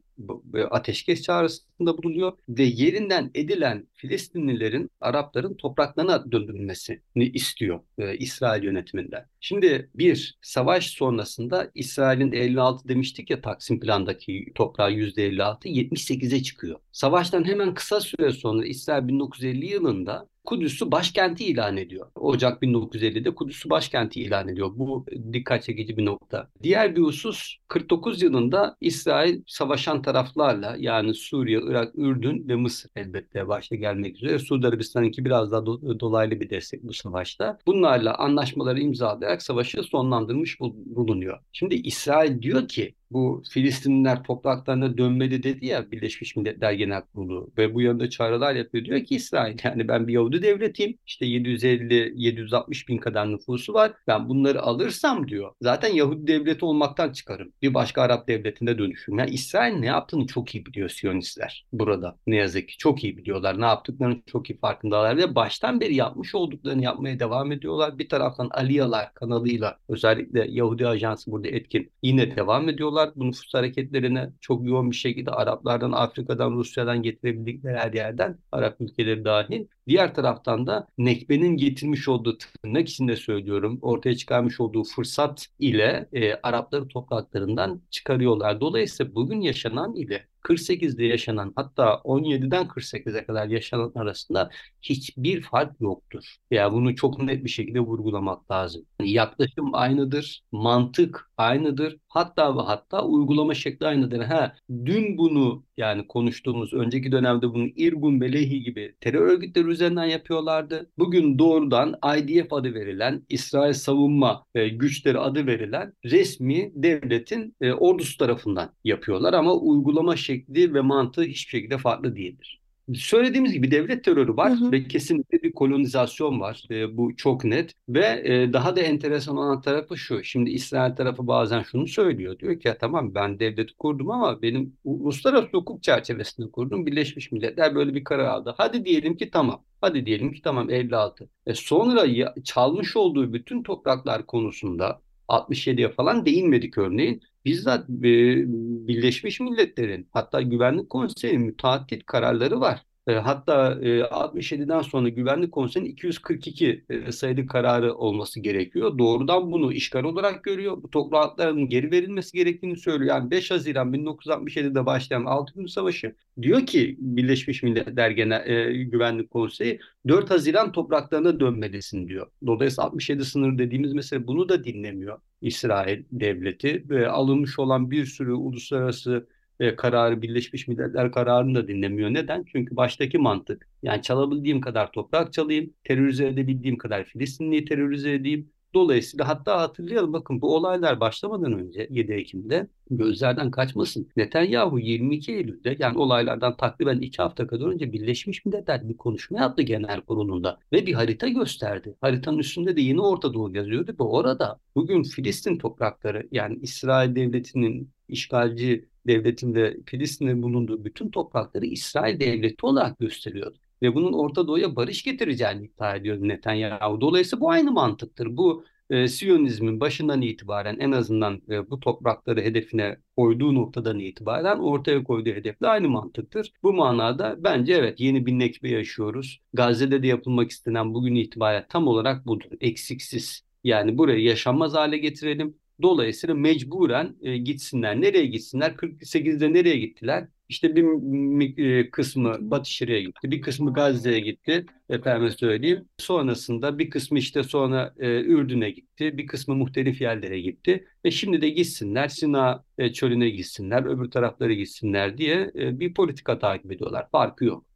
ateşkes 0.70 1.22
çağrısında 1.22 1.98
bulunuyor 1.98 2.32
ve 2.48 2.62
yerinden 2.62 3.30
edilen 3.34 3.86
Filistinlilerin, 3.94 4.90
Arapların 5.00 5.54
topraklarına 5.54 6.32
döndürülmesini 6.32 7.00
istiyor 7.16 7.80
e, 7.98 8.16
İsrail 8.16 8.64
yönetiminden. 8.64 9.26
Şimdi 9.40 9.90
bir, 9.94 10.38
savaş 10.42 10.86
sonrasında 10.86 11.70
İsrail'in 11.74 12.32
56 12.32 12.88
demiştik 12.88 13.30
ya 13.30 13.40
Taksim 13.40 13.80
plandaki 13.80 14.52
toprağı 14.54 14.92
%56, 14.92 15.68
78'e 15.68 16.42
çıkıyor. 16.42 16.78
Savaştan 16.92 17.44
hemen 17.44 17.74
kısa 17.74 18.00
süre 18.00 18.32
sonra 18.32 18.66
İsrail 18.66 19.08
1950 19.08 19.66
yılında 19.66 20.28
Kudüs'ü 20.48 20.90
başkenti 20.90 21.44
ilan 21.44 21.76
ediyor. 21.76 22.06
Ocak 22.14 22.62
1950'de 22.62 23.34
Kudüs'ü 23.34 23.70
başkenti 23.70 24.20
ilan 24.22 24.48
ediyor. 24.48 24.70
Bu 24.74 25.06
dikkat 25.32 25.62
çekici 25.62 25.96
bir 25.96 26.04
nokta. 26.04 26.48
Diğer 26.62 26.96
bir 26.96 27.02
husus 27.02 27.56
49 27.68 28.22
yılında 28.22 28.76
İsrail 28.80 29.42
savaşan 29.46 30.02
taraflarla 30.02 30.76
yani 30.78 31.14
Suriye, 31.14 31.60
Irak, 31.62 31.94
Ürdün 31.94 32.48
ve 32.48 32.54
Mısır 32.56 32.90
elbette 32.96 33.48
başta 33.48 33.76
gelmek 33.76 34.16
üzere. 34.16 34.38
Suudi 34.38 34.66
Arabistan'ınki 34.66 35.24
biraz 35.24 35.52
daha 35.52 35.60
do- 35.60 36.00
dolaylı 36.00 36.40
bir 36.40 36.50
destek 36.50 36.82
bu 36.82 36.92
savaşta. 36.92 37.58
Bunlarla 37.66 38.14
anlaşmaları 38.14 38.80
imzalayarak 39.28 39.42
savaşı 39.42 39.82
sonlandırmış 39.82 40.60
bulunuyor. 40.60 41.38
Şimdi 41.52 41.74
İsrail 41.74 42.42
diyor 42.42 42.68
ki 42.68 42.94
bu 43.10 43.42
Filistinliler 43.50 44.22
topraklarına 44.22 44.98
dönmeli 44.98 45.42
dedi 45.42 45.66
ya 45.66 45.90
Birleşmiş 45.90 46.36
Milletler 46.36 46.72
Genel 46.72 47.02
Kurulu 47.02 47.50
ve 47.58 47.74
bu 47.74 47.82
yönde 47.82 48.10
çağrılar 48.10 48.54
yapıyor. 48.54 48.84
Diyor 48.84 49.04
ki 49.04 49.14
İsrail 49.14 49.58
yani 49.64 49.88
ben 49.88 50.08
bir 50.08 50.12
Yahudi 50.12 50.42
devletiyim. 50.42 50.98
İşte 51.06 51.26
750-760 51.26 52.88
bin 52.88 52.98
kadar 52.98 53.32
nüfusu 53.32 53.74
var. 53.74 53.92
Ben 54.06 54.28
bunları 54.28 54.62
alırsam 54.62 55.28
diyor. 55.28 55.52
Zaten 55.62 55.94
Yahudi 55.94 56.26
devleti 56.26 56.64
olmaktan 56.64 57.12
çıkarım. 57.12 57.52
Bir 57.62 57.74
başka 57.74 58.02
Arap 58.02 58.28
devletinde 58.28 58.78
dönüşüm. 58.78 59.18
Yani 59.18 59.30
İsrail 59.30 59.74
ne 59.74 59.86
yaptığını 59.86 60.26
çok 60.26 60.54
iyi 60.54 60.66
biliyor 60.66 60.88
Siyonistler 60.88 61.66
burada. 61.72 62.16
Ne 62.26 62.36
yazık 62.36 62.68
ki 62.68 62.78
çok 62.78 63.04
iyi 63.04 63.16
biliyorlar. 63.16 63.60
Ne 63.60 63.64
yaptıklarını 63.64 64.22
çok 64.26 64.50
iyi 64.50 64.58
farkındalar 64.58 65.16
ve 65.16 65.34
baştan 65.34 65.80
beri 65.80 65.94
yapmış 65.94 66.34
olduklarını 66.34 66.84
yapmaya 66.84 67.20
devam 67.20 67.52
ediyorlar. 67.52 67.98
Bir 67.98 68.08
taraftan 68.08 68.48
Aliyalar 68.50 69.14
kanalıyla 69.14 69.78
özellikle 69.88 70.46
Yahudi 70.50 70.86
Ajansı 70.88 71.30
burada 71.30 71.48
etkin 71.48 71.92
yine 72.02 72.36
devam 72.36 72.68
ediyorlar 72.68 72.97
yapıyorlar. 72.98 73.12
Bu 73.16 73.28
nüfus 73.28 73.54
hareketlerine 73.54 74.30
çok 74.40 74.66
yoğun 74.66 74.90
bir 74.90 74.96
şekilde 74.96 75.30
Araplardan, 75.30 75.92
Afrika'dan, 75.92 76.52
Rusya'dan 76.52 77.02
getirebildikleri 77.02 77.76
her 77.76 77.92
yerden, 77.92 78.38
Arap 78.52 78.80
ülkeleri 78.80 79.24
dahil. 79.24 79.66
Diğer 79.88 80.14
taraftan 80.14 80.66
da 80.66 80.88
Nekbe'nin 80.98 81.56
getirmiş 81.56 82.08
olduğu 82.08 82.38
tırnak 82.38 82.88
içinde 82.88 83.16
söylüyorum, 83.16 83.78
ortaya 83.82 84.16
çıkarmış 84.16 84.60
olduğu 84.60 84.84
fırsat 84.84 85.46
ile 85.58 86.08
e, 86.12 86.34
Arapları 86.34 86.88
topraklarından 86.88 87.82
çıkarıyorlar. 87.90 88.60
Dolayısıyla 88.60 89.14
bugün 89.14 89.40
yaşanan 89.40 89.94
ile 89.96 90.26
48'de 90.48 91.04
yaşanan 91.04 91.52
hatta 91.56 92.00
17'den 92.04 92.66
48'e 92.66 93.24
kadar 93.26 93.46
yaşanan 93.48 93.92
arasında 93.94 94.50
hiçbir 94.82 95.42
fark 95.42 95.80
yoktur. 95.80 96.36
Yani 96.50 96.72
bunu 96.72 96.96
çok 96.96 97.22
net 97.22 97.44
bir 97.44 97.50
şekilde 97.50 97.80
vurgulamak 97.80 98.50
lazım. 98.50 98.84
Yani 99.00 99.10
yaklaşım 99.12 99.74
aynıdır, 99.74 100.42
mantık 100.52 101.30
aynıdır. 101.36 101.96
Hatta 102.08 102.56
ve 102.56 102.60
hatta 102.60 103.04
uygulama 103.04 103.54
şekli 103.54 103.86
aynıdır. 103.86 104.20
Ha, 104.20 104.56
dün 104.84 105.18
bunu 105.18 105.64
yani 105.76 106.06
konuştuğumuz 106.06 106.72
önceki 106.72 107.12
dönemde 107.12 107.48
bunu 107.54 107.66
İrgun 107.76 108.20
ve 108.20 108.32
Lehi 108.32 108.62
gibi 108.62 108.94
terör 109.00 109.20
örgütleri 109.20 109.66
üzerinden 109.68 110.04
yapıyorlardı. 110.04 110.90
Bugün 110.98 111.38
doğrudan 111.38 111.94
IDF 112.18 112.52
adı 112.52 112.74
verilen, 112.74 113.22
İsrail 113.28 113.72
Savunma 113.72 114.44
e, 114.54 114.68
Güçleri 114.68 115.18
adı 115.18 115.46
verilen 115.46 115.92
resmi 116.04 116.72
devletin 116.74 117.56
e, 117.60 117.72
ordusu 117.72 118.16
tarafından 118.18 118.70
yapıyorlar 118.84 119.32
ama 119.34 119.54
uygulama 119.54 120.16
şekli 120.16 120.37
ve 120.48 120.80
mantığı 120.80 121.22
hiçbir 121.22 121.50
şekilde 121.50 121.78
farklı 121.78 122.16
değildir. 122.16 122.60
Söylediğimiz 122.94 123.52
gibi 123.52 123.70
devlet 123.70 124.04
terörü 124.04 124.36
var 124.36 124.52
hı 124.52 124.64
hı. 124.64 124.72
ve 124.72 124.88
kesinlikle 124.88 125.42
bir 125.42 125.52
kolonizasyon 125.52 126.40
var. 126.40 126.64
E, 126.70 126.96
bu 126.96 127.16
çok 127.16 127.44
net 127.44 127.72
ve 127.88 128.22
e, 128.24 128.52
daha 128.52 128.76
da 128.76 128.80
enteresan 128.80 129.36
olan 129.36 129.60
tarafı 129.60 129.96
şu. 129.96 130.24
Şimdi 130.24 130.50
İsrail 130.50 130.96
tarafı 130.96 131.26
bazen 131.26 131.62
şunu 131.62 131.86
söylüyor. 131.86 132.38
Diyor 132.38 132.60
ki 132.60 132.68
ya 132.68 132.78
tamam 132.78 133.14
ben 133.14 133.38
devleti 133.38 133.74
kurdum 133.76 134.10
ama 134.10 134.42
benim 134.42 134.72
uluslararası 134.84 135.48
hukuk 135.52 135.82
çerçevesinde 135.82 136.50
kurdum. 136.50 136.86
Birleşmiş 136.86 137.32
Milletler 137.32 137.74
böyle 137.74 137.94
bir 137.94 138.04
karar 138.04 138.24
aldı. 138.24 138.54
Hadi 138.56 138.84
diyelim 138.84 139.16
ki 139.16 139.30
tamam. 139.30 139.62
Hadi 139.80 140.06
diyelim 140.06 140.32
ki 140.32 140.42
tamam 140.42 140.70
56. 140.70 141.28
E 141.46 141.54
sonra 141.54 142.04
ya, 142.04 142.34
çalmış 142.44 142.96
olduğu 142.96 143.32
bütün 143.32 143.62
topraklar 143.62 144.26
konusunda 144.26 145.00
67'ye 145.28 145.88
falan 145.88 146.26
değinmedik 146.26 146.78
örneğin. 146.78 147.22
Bizzat 147.48 147.88
Birleşmiş 147.88 149.40
Milletler'in 149.40 150.08
hatta 150.12 150.42
Güvenlik 150.42 150.90
Konseyi'nin 150.90 151.40
müteahhit 151.46 152.06
kararları 152.06 152.60
var. 152.60 152.86
E, 153.08 153.12
hatta 153.12 153.78
67'den 154.10 154.80
e, 154.80 154.82
sonra 154.82 155.08
Güvenlik 155.08 155.52
Konseyi'nin 155.52 155.90
242 155.90 156.84
e, 156.90 157.12
sayılı 157.12 157.46
kararı 157.46 157.94
olması 157.94 158.40
gerekiyor. 158.40 158.98
Doğrudan 158.98 159.52
bunu 159.52 159.72
işgal 159.72 160.04
olarak 160.04 160.44
görüyor. 160.44 160.82
Bu 160.82 160.90
toprakların 160.90 161.68
geri 161.68 161.90
verilmesi 161.90 162.36
gerektiğini 162.36 162.76
söylüyor. 162.76 163.16
Yani 163.16 163.30
5 163.30 163.50
Haziran 163.50 163.92
1967'de 163.94 164.86
başlayan 164.86 165.24
6 165.24 165.54
gün 165.54 165.66
savaşı 165.66 166.14
diyor 166.42 166.66
ki 166.66 166.96
Birleşmiş 167.00 167.62
Milletler 167.62 168.10
Genel 168.10 168.72
Güvenlik 168.72 169.30
Konseyi 169.30 169.80
4 170.08 170.30
Haziran 170.30 170.72
topraklarına 170.72 171.40
dönmelisin 171.40 172.08
diyor. 172.08 172.26
Dolayısıyla 172.46 172.84
67 172.84 173.24
sınır 173.24 173.58
dediğimiz 173.58 173.92
mesele 173.92 174.26
bunu 174.26 174.48
da 174.48 174.64
dinlemiyor 174.64 175.18
İsrail 175.40 176.02
devleti 176.12 176.84
ve 176.88 177.08
alınmış 177.08 177.58
olan 177.58 177.90
bir 177.90 178.04
sürü 178.04 178.32
uluslararası 178.32 179.26
e, 179.60 179.76
kararı 179.76 180.22
Birleşmiş 180.22 180.68
Milletler 180.68 181.12
kararını 181.12 181.54
da 181.54 181.68
dinlemiyor. 181.68 182.14
Neden? 182.14 182.44
Çünkü 182.52 182.76
baştaki 182.76 183.18
mantık 183.18 183.68
yani 183.82 184.02
çalabildiğim 184.02 184.60
kadar 184.60 184.92
toprak 184.92 185.32
çalayım, 185.32 185.72
terörize 185.84 186.26
edebildiğim 186.26 186.78
kadar 186.78 187.04
Filistinliyi 187.04 187.64
terörize 187.64 188.12
edeyim. 188.12 188.50
Dolayısıyla 188.74 189.28
hatta 189.28 189.60
hatırlayalım 189.60 190.12
bakın 190.12 190.40
bu 190.40 190.56
olaylar 190.56 191.00
başlamadan 191.00 191.52
önce 191.52 191.86
7 191.90 192.12
Ekim'de 192.12 192.68
gözlerden 192.90 193.50
kaçmasın. 193.50 194.08
Netanyahu 194.16 194.78
22 194.78 195.32
Eylül'de 195.32 195.76
yani 195.78 195.98
olaylardan 195.98 196.56
takriben 196.56 196.98
2 196.98 197.22
hafta 197.22 197.46
kadar 197.46 197.66
önce 197.66 197.92
Birleşmiş 197.92 198.44
Milletler 198.44 198.88
bir 198.88 198.96
konuşma 198.96 199.38
yaptı 199.40 199.62
genel 199.62 200.00
kurulunda 200.00 200.58
ve 200.72 200.86
bir 200.86 200.94
harita 200.94 201.28
gösterdi. 201.28 201.94
Haritanın 202.00 202.38
üstünde 202.38 202.76
de 202.76 202.80
yeni 202.80 203.00
Orta 203.00 203.34
Doğu 203.34 203.56
yazıyordu 203.56 203.92
ve 204.00 204.02
orada 204.02 204.60
bugün 204.74 205.02
Filistin 205.02 205.58
toprakları 205.58 206.28
yani 206.32 206.58
İsrail 206.62 207.14
devletinin 207.14 207.90
işgalci 208.08 208.88
devletinde 209.08 209.76
Filistin'de 209.86 210.42
bulunduğu 210.42 210.84
bütün 210.84 211.10
toprakları 211.10 211.66
İsrail 211.66 212.20
devleti 212.20 212.66
olarak 212.66 212.98
gösteriyor. 212.98 213.54
Ve 213.82 213.94
bunun 213.94 214.12
Orta 214.12 214.48
Doğu'ya 214.48 214.76
barış 214.76 215.02
getireceğini 215.02 215.64
iddia 215.64 215.96
ediyor 215.96 216.16
Netanyahu. 216.20 217.00
Dolayısıyla 217.00 217.40
bu 217.40 217.50
aynı 217.50 217.72
mantıktır. 217.72 218.36
Bu 218.36 218.64
e, 218.90 219.08
Siyonizmin 219.08 219.80
başından 219.80 220.22
itibaren 220.22 220.78
en 220.78 220.92
azından 220.92 221.42
e, 221.50 221.70
bu 221.70 221.80
toprakları 221.80 222.40
hedefine 222.40 222.96
koyduğu 223.16 223.54
noktadan 223.54 223.98
itibaren 223.98 224.58
ortaya 224.58 225.04
koyduğu 225.04 225.30
hedefle 225.30 225.66
aynı 225.66 225.88
mantıktır. 225.88 226.52
Bu 226.62 226.72
manada 226.72 227.36
bence 227.38 227.72
evet 227.74 228.00
yeni 228.00 228.26
bir 228.26 228.32
nekbe 228.32 228.68
yaşıyoruz. 228.70 229.40
Gazze'de 229.52 230.02
de 230.02 230.06
yapılmak 230.06 230.50
istenen 230.50 230.94
bugün 230.94 231.14
itibaren 231.14 231.66
tam 231.68 231.88
olarak 231.88 232.26
budur. 232.26 232.50
Eksiksiz. 232.60 233.42
Yani 233.64 233.98
burayı 233.98 234.22
yaşanmaz 234.22 234.74
hale 234.74 234.98
getirelim 234.98 235.54
Dolayısıyla 235.82 236.34
mecburen 236.34 237.16
e, 237.22 237.36
gitsinler. 237.38 238.00
Nereye 238.00 238.26
gitsinler? 238.26 238.76
48'de 238.76 239.52
nereye 239.52 239.78
gittiler? 239.78 240.28
İşte 240.48 240.76
bir 240.76 241.58
e, 241.58 241.90
kısmı 241.90 242.50
Batı 242.50 242.70
Şiria'ya 242.70 243.02
gitti, 243.02 243.30
bir 243.30 243.40
kısmı 243.40 243.72
Gazze'ye 243.72 244.20
gitti, 244.20 244.66
efendim 244.88 245.30
söyleyeyim. 245.30 245.88
Sonrasında 245.98 246.78
bir 246.78 246.90
kısmı 246.90 247.18
işte 247.18 247.42
sonra 247.42 247.94
e, 247.98 248.20
Ürdün'e 248.20 248.70
gitti, 248.70 249.18
bir 249.18 249.26
kısmı 249.26 249.54
muhtelif 249.54 250.00
yerlere 250.00 250.40
gitti. 250.40 250.86
Ve 251.04 251.10
şimdi 251.10 251.40
de 251.40 251.48
gitsinler, 251.48 252.08
Sina 252.08 252.64
e, 252.78 252.92
çölüne 252.92 253.30
gitsinler, 253.30 253.84
öbür 253.84 254.10
taraflara 254.10 254.52
gitsinler 254.52 255.18
diye 255.18 255.50
e, 255.54 255.80
bir 255.80 255.94
politika 255.94 256.38
takip 256.38 256.72
ediyorlar. 256.72 257.08
Farkı 257.10 257.44
yok. 257.44 257.67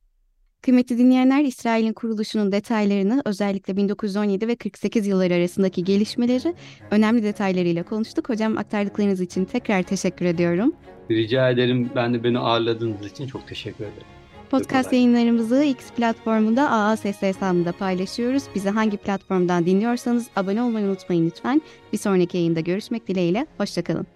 Kıymetli 0.62 0.98
dinleyenler, 0.98 1.44
İsrail'in 1.44 1.92
kuruluşunun 1.92 2.53
detaylarını 2.53 3.22
özellikle 3.25 3.77
1917 3.77 4.48
ve 4.48 4.57
48 4.57 5.07
yılları 5.07 5.35
arasındaki 5.35 5.85
gelişmeleri 5.85 6.55
önemli 6.90 7.22
detaylarıyla 7.22 7.83
konuştuk. 7.83 8.29
Hocam 8.29 8.59
aktardıklarınız 8.59 9.20
için 9.20 9.44
tekrar 9.44 9.83
teşekkür 9.83 10.27
ediyorum. 10.27 10.72
Rica 11.11 11.51
ederim. 11.51 11.90
Ben 11.96 12.14
de 12.14 12.25
beni 12.25 12.38
ağırladığınız 12.38 13.07
için 13.07 13.27
çok 13.27 13.48
teşekkür 13.48 13.85
ederim. 13.85 14.07
Podcast 14.51 14.92
yayınlarımızı 14.92 15.64
X 15.64 15.90
platformunda 15.90 16.70
AA 16.70 16.96
Ses 16.96 17.22
hesabında 17.22 17.72
paylaşıyoruz. 17.72 18.42
Bizi 18.55 18.70
hangi 18.70 18.96
platformdan 18.96 19.66
dinliyorsanız 19.66 20.29
abone 20.37 20.62
olmayı 20.62 20.87
unutmayın 20.87 21.27
lütfen. 21.27 21.62
Bir 21.92 21.98
sonraki 21.98 22.37
yayında 22.37 22.61
görüşmek 22.61 23.09
dileğiyle. 23.09 23.46
Hoşçakalın. 23.59 24.07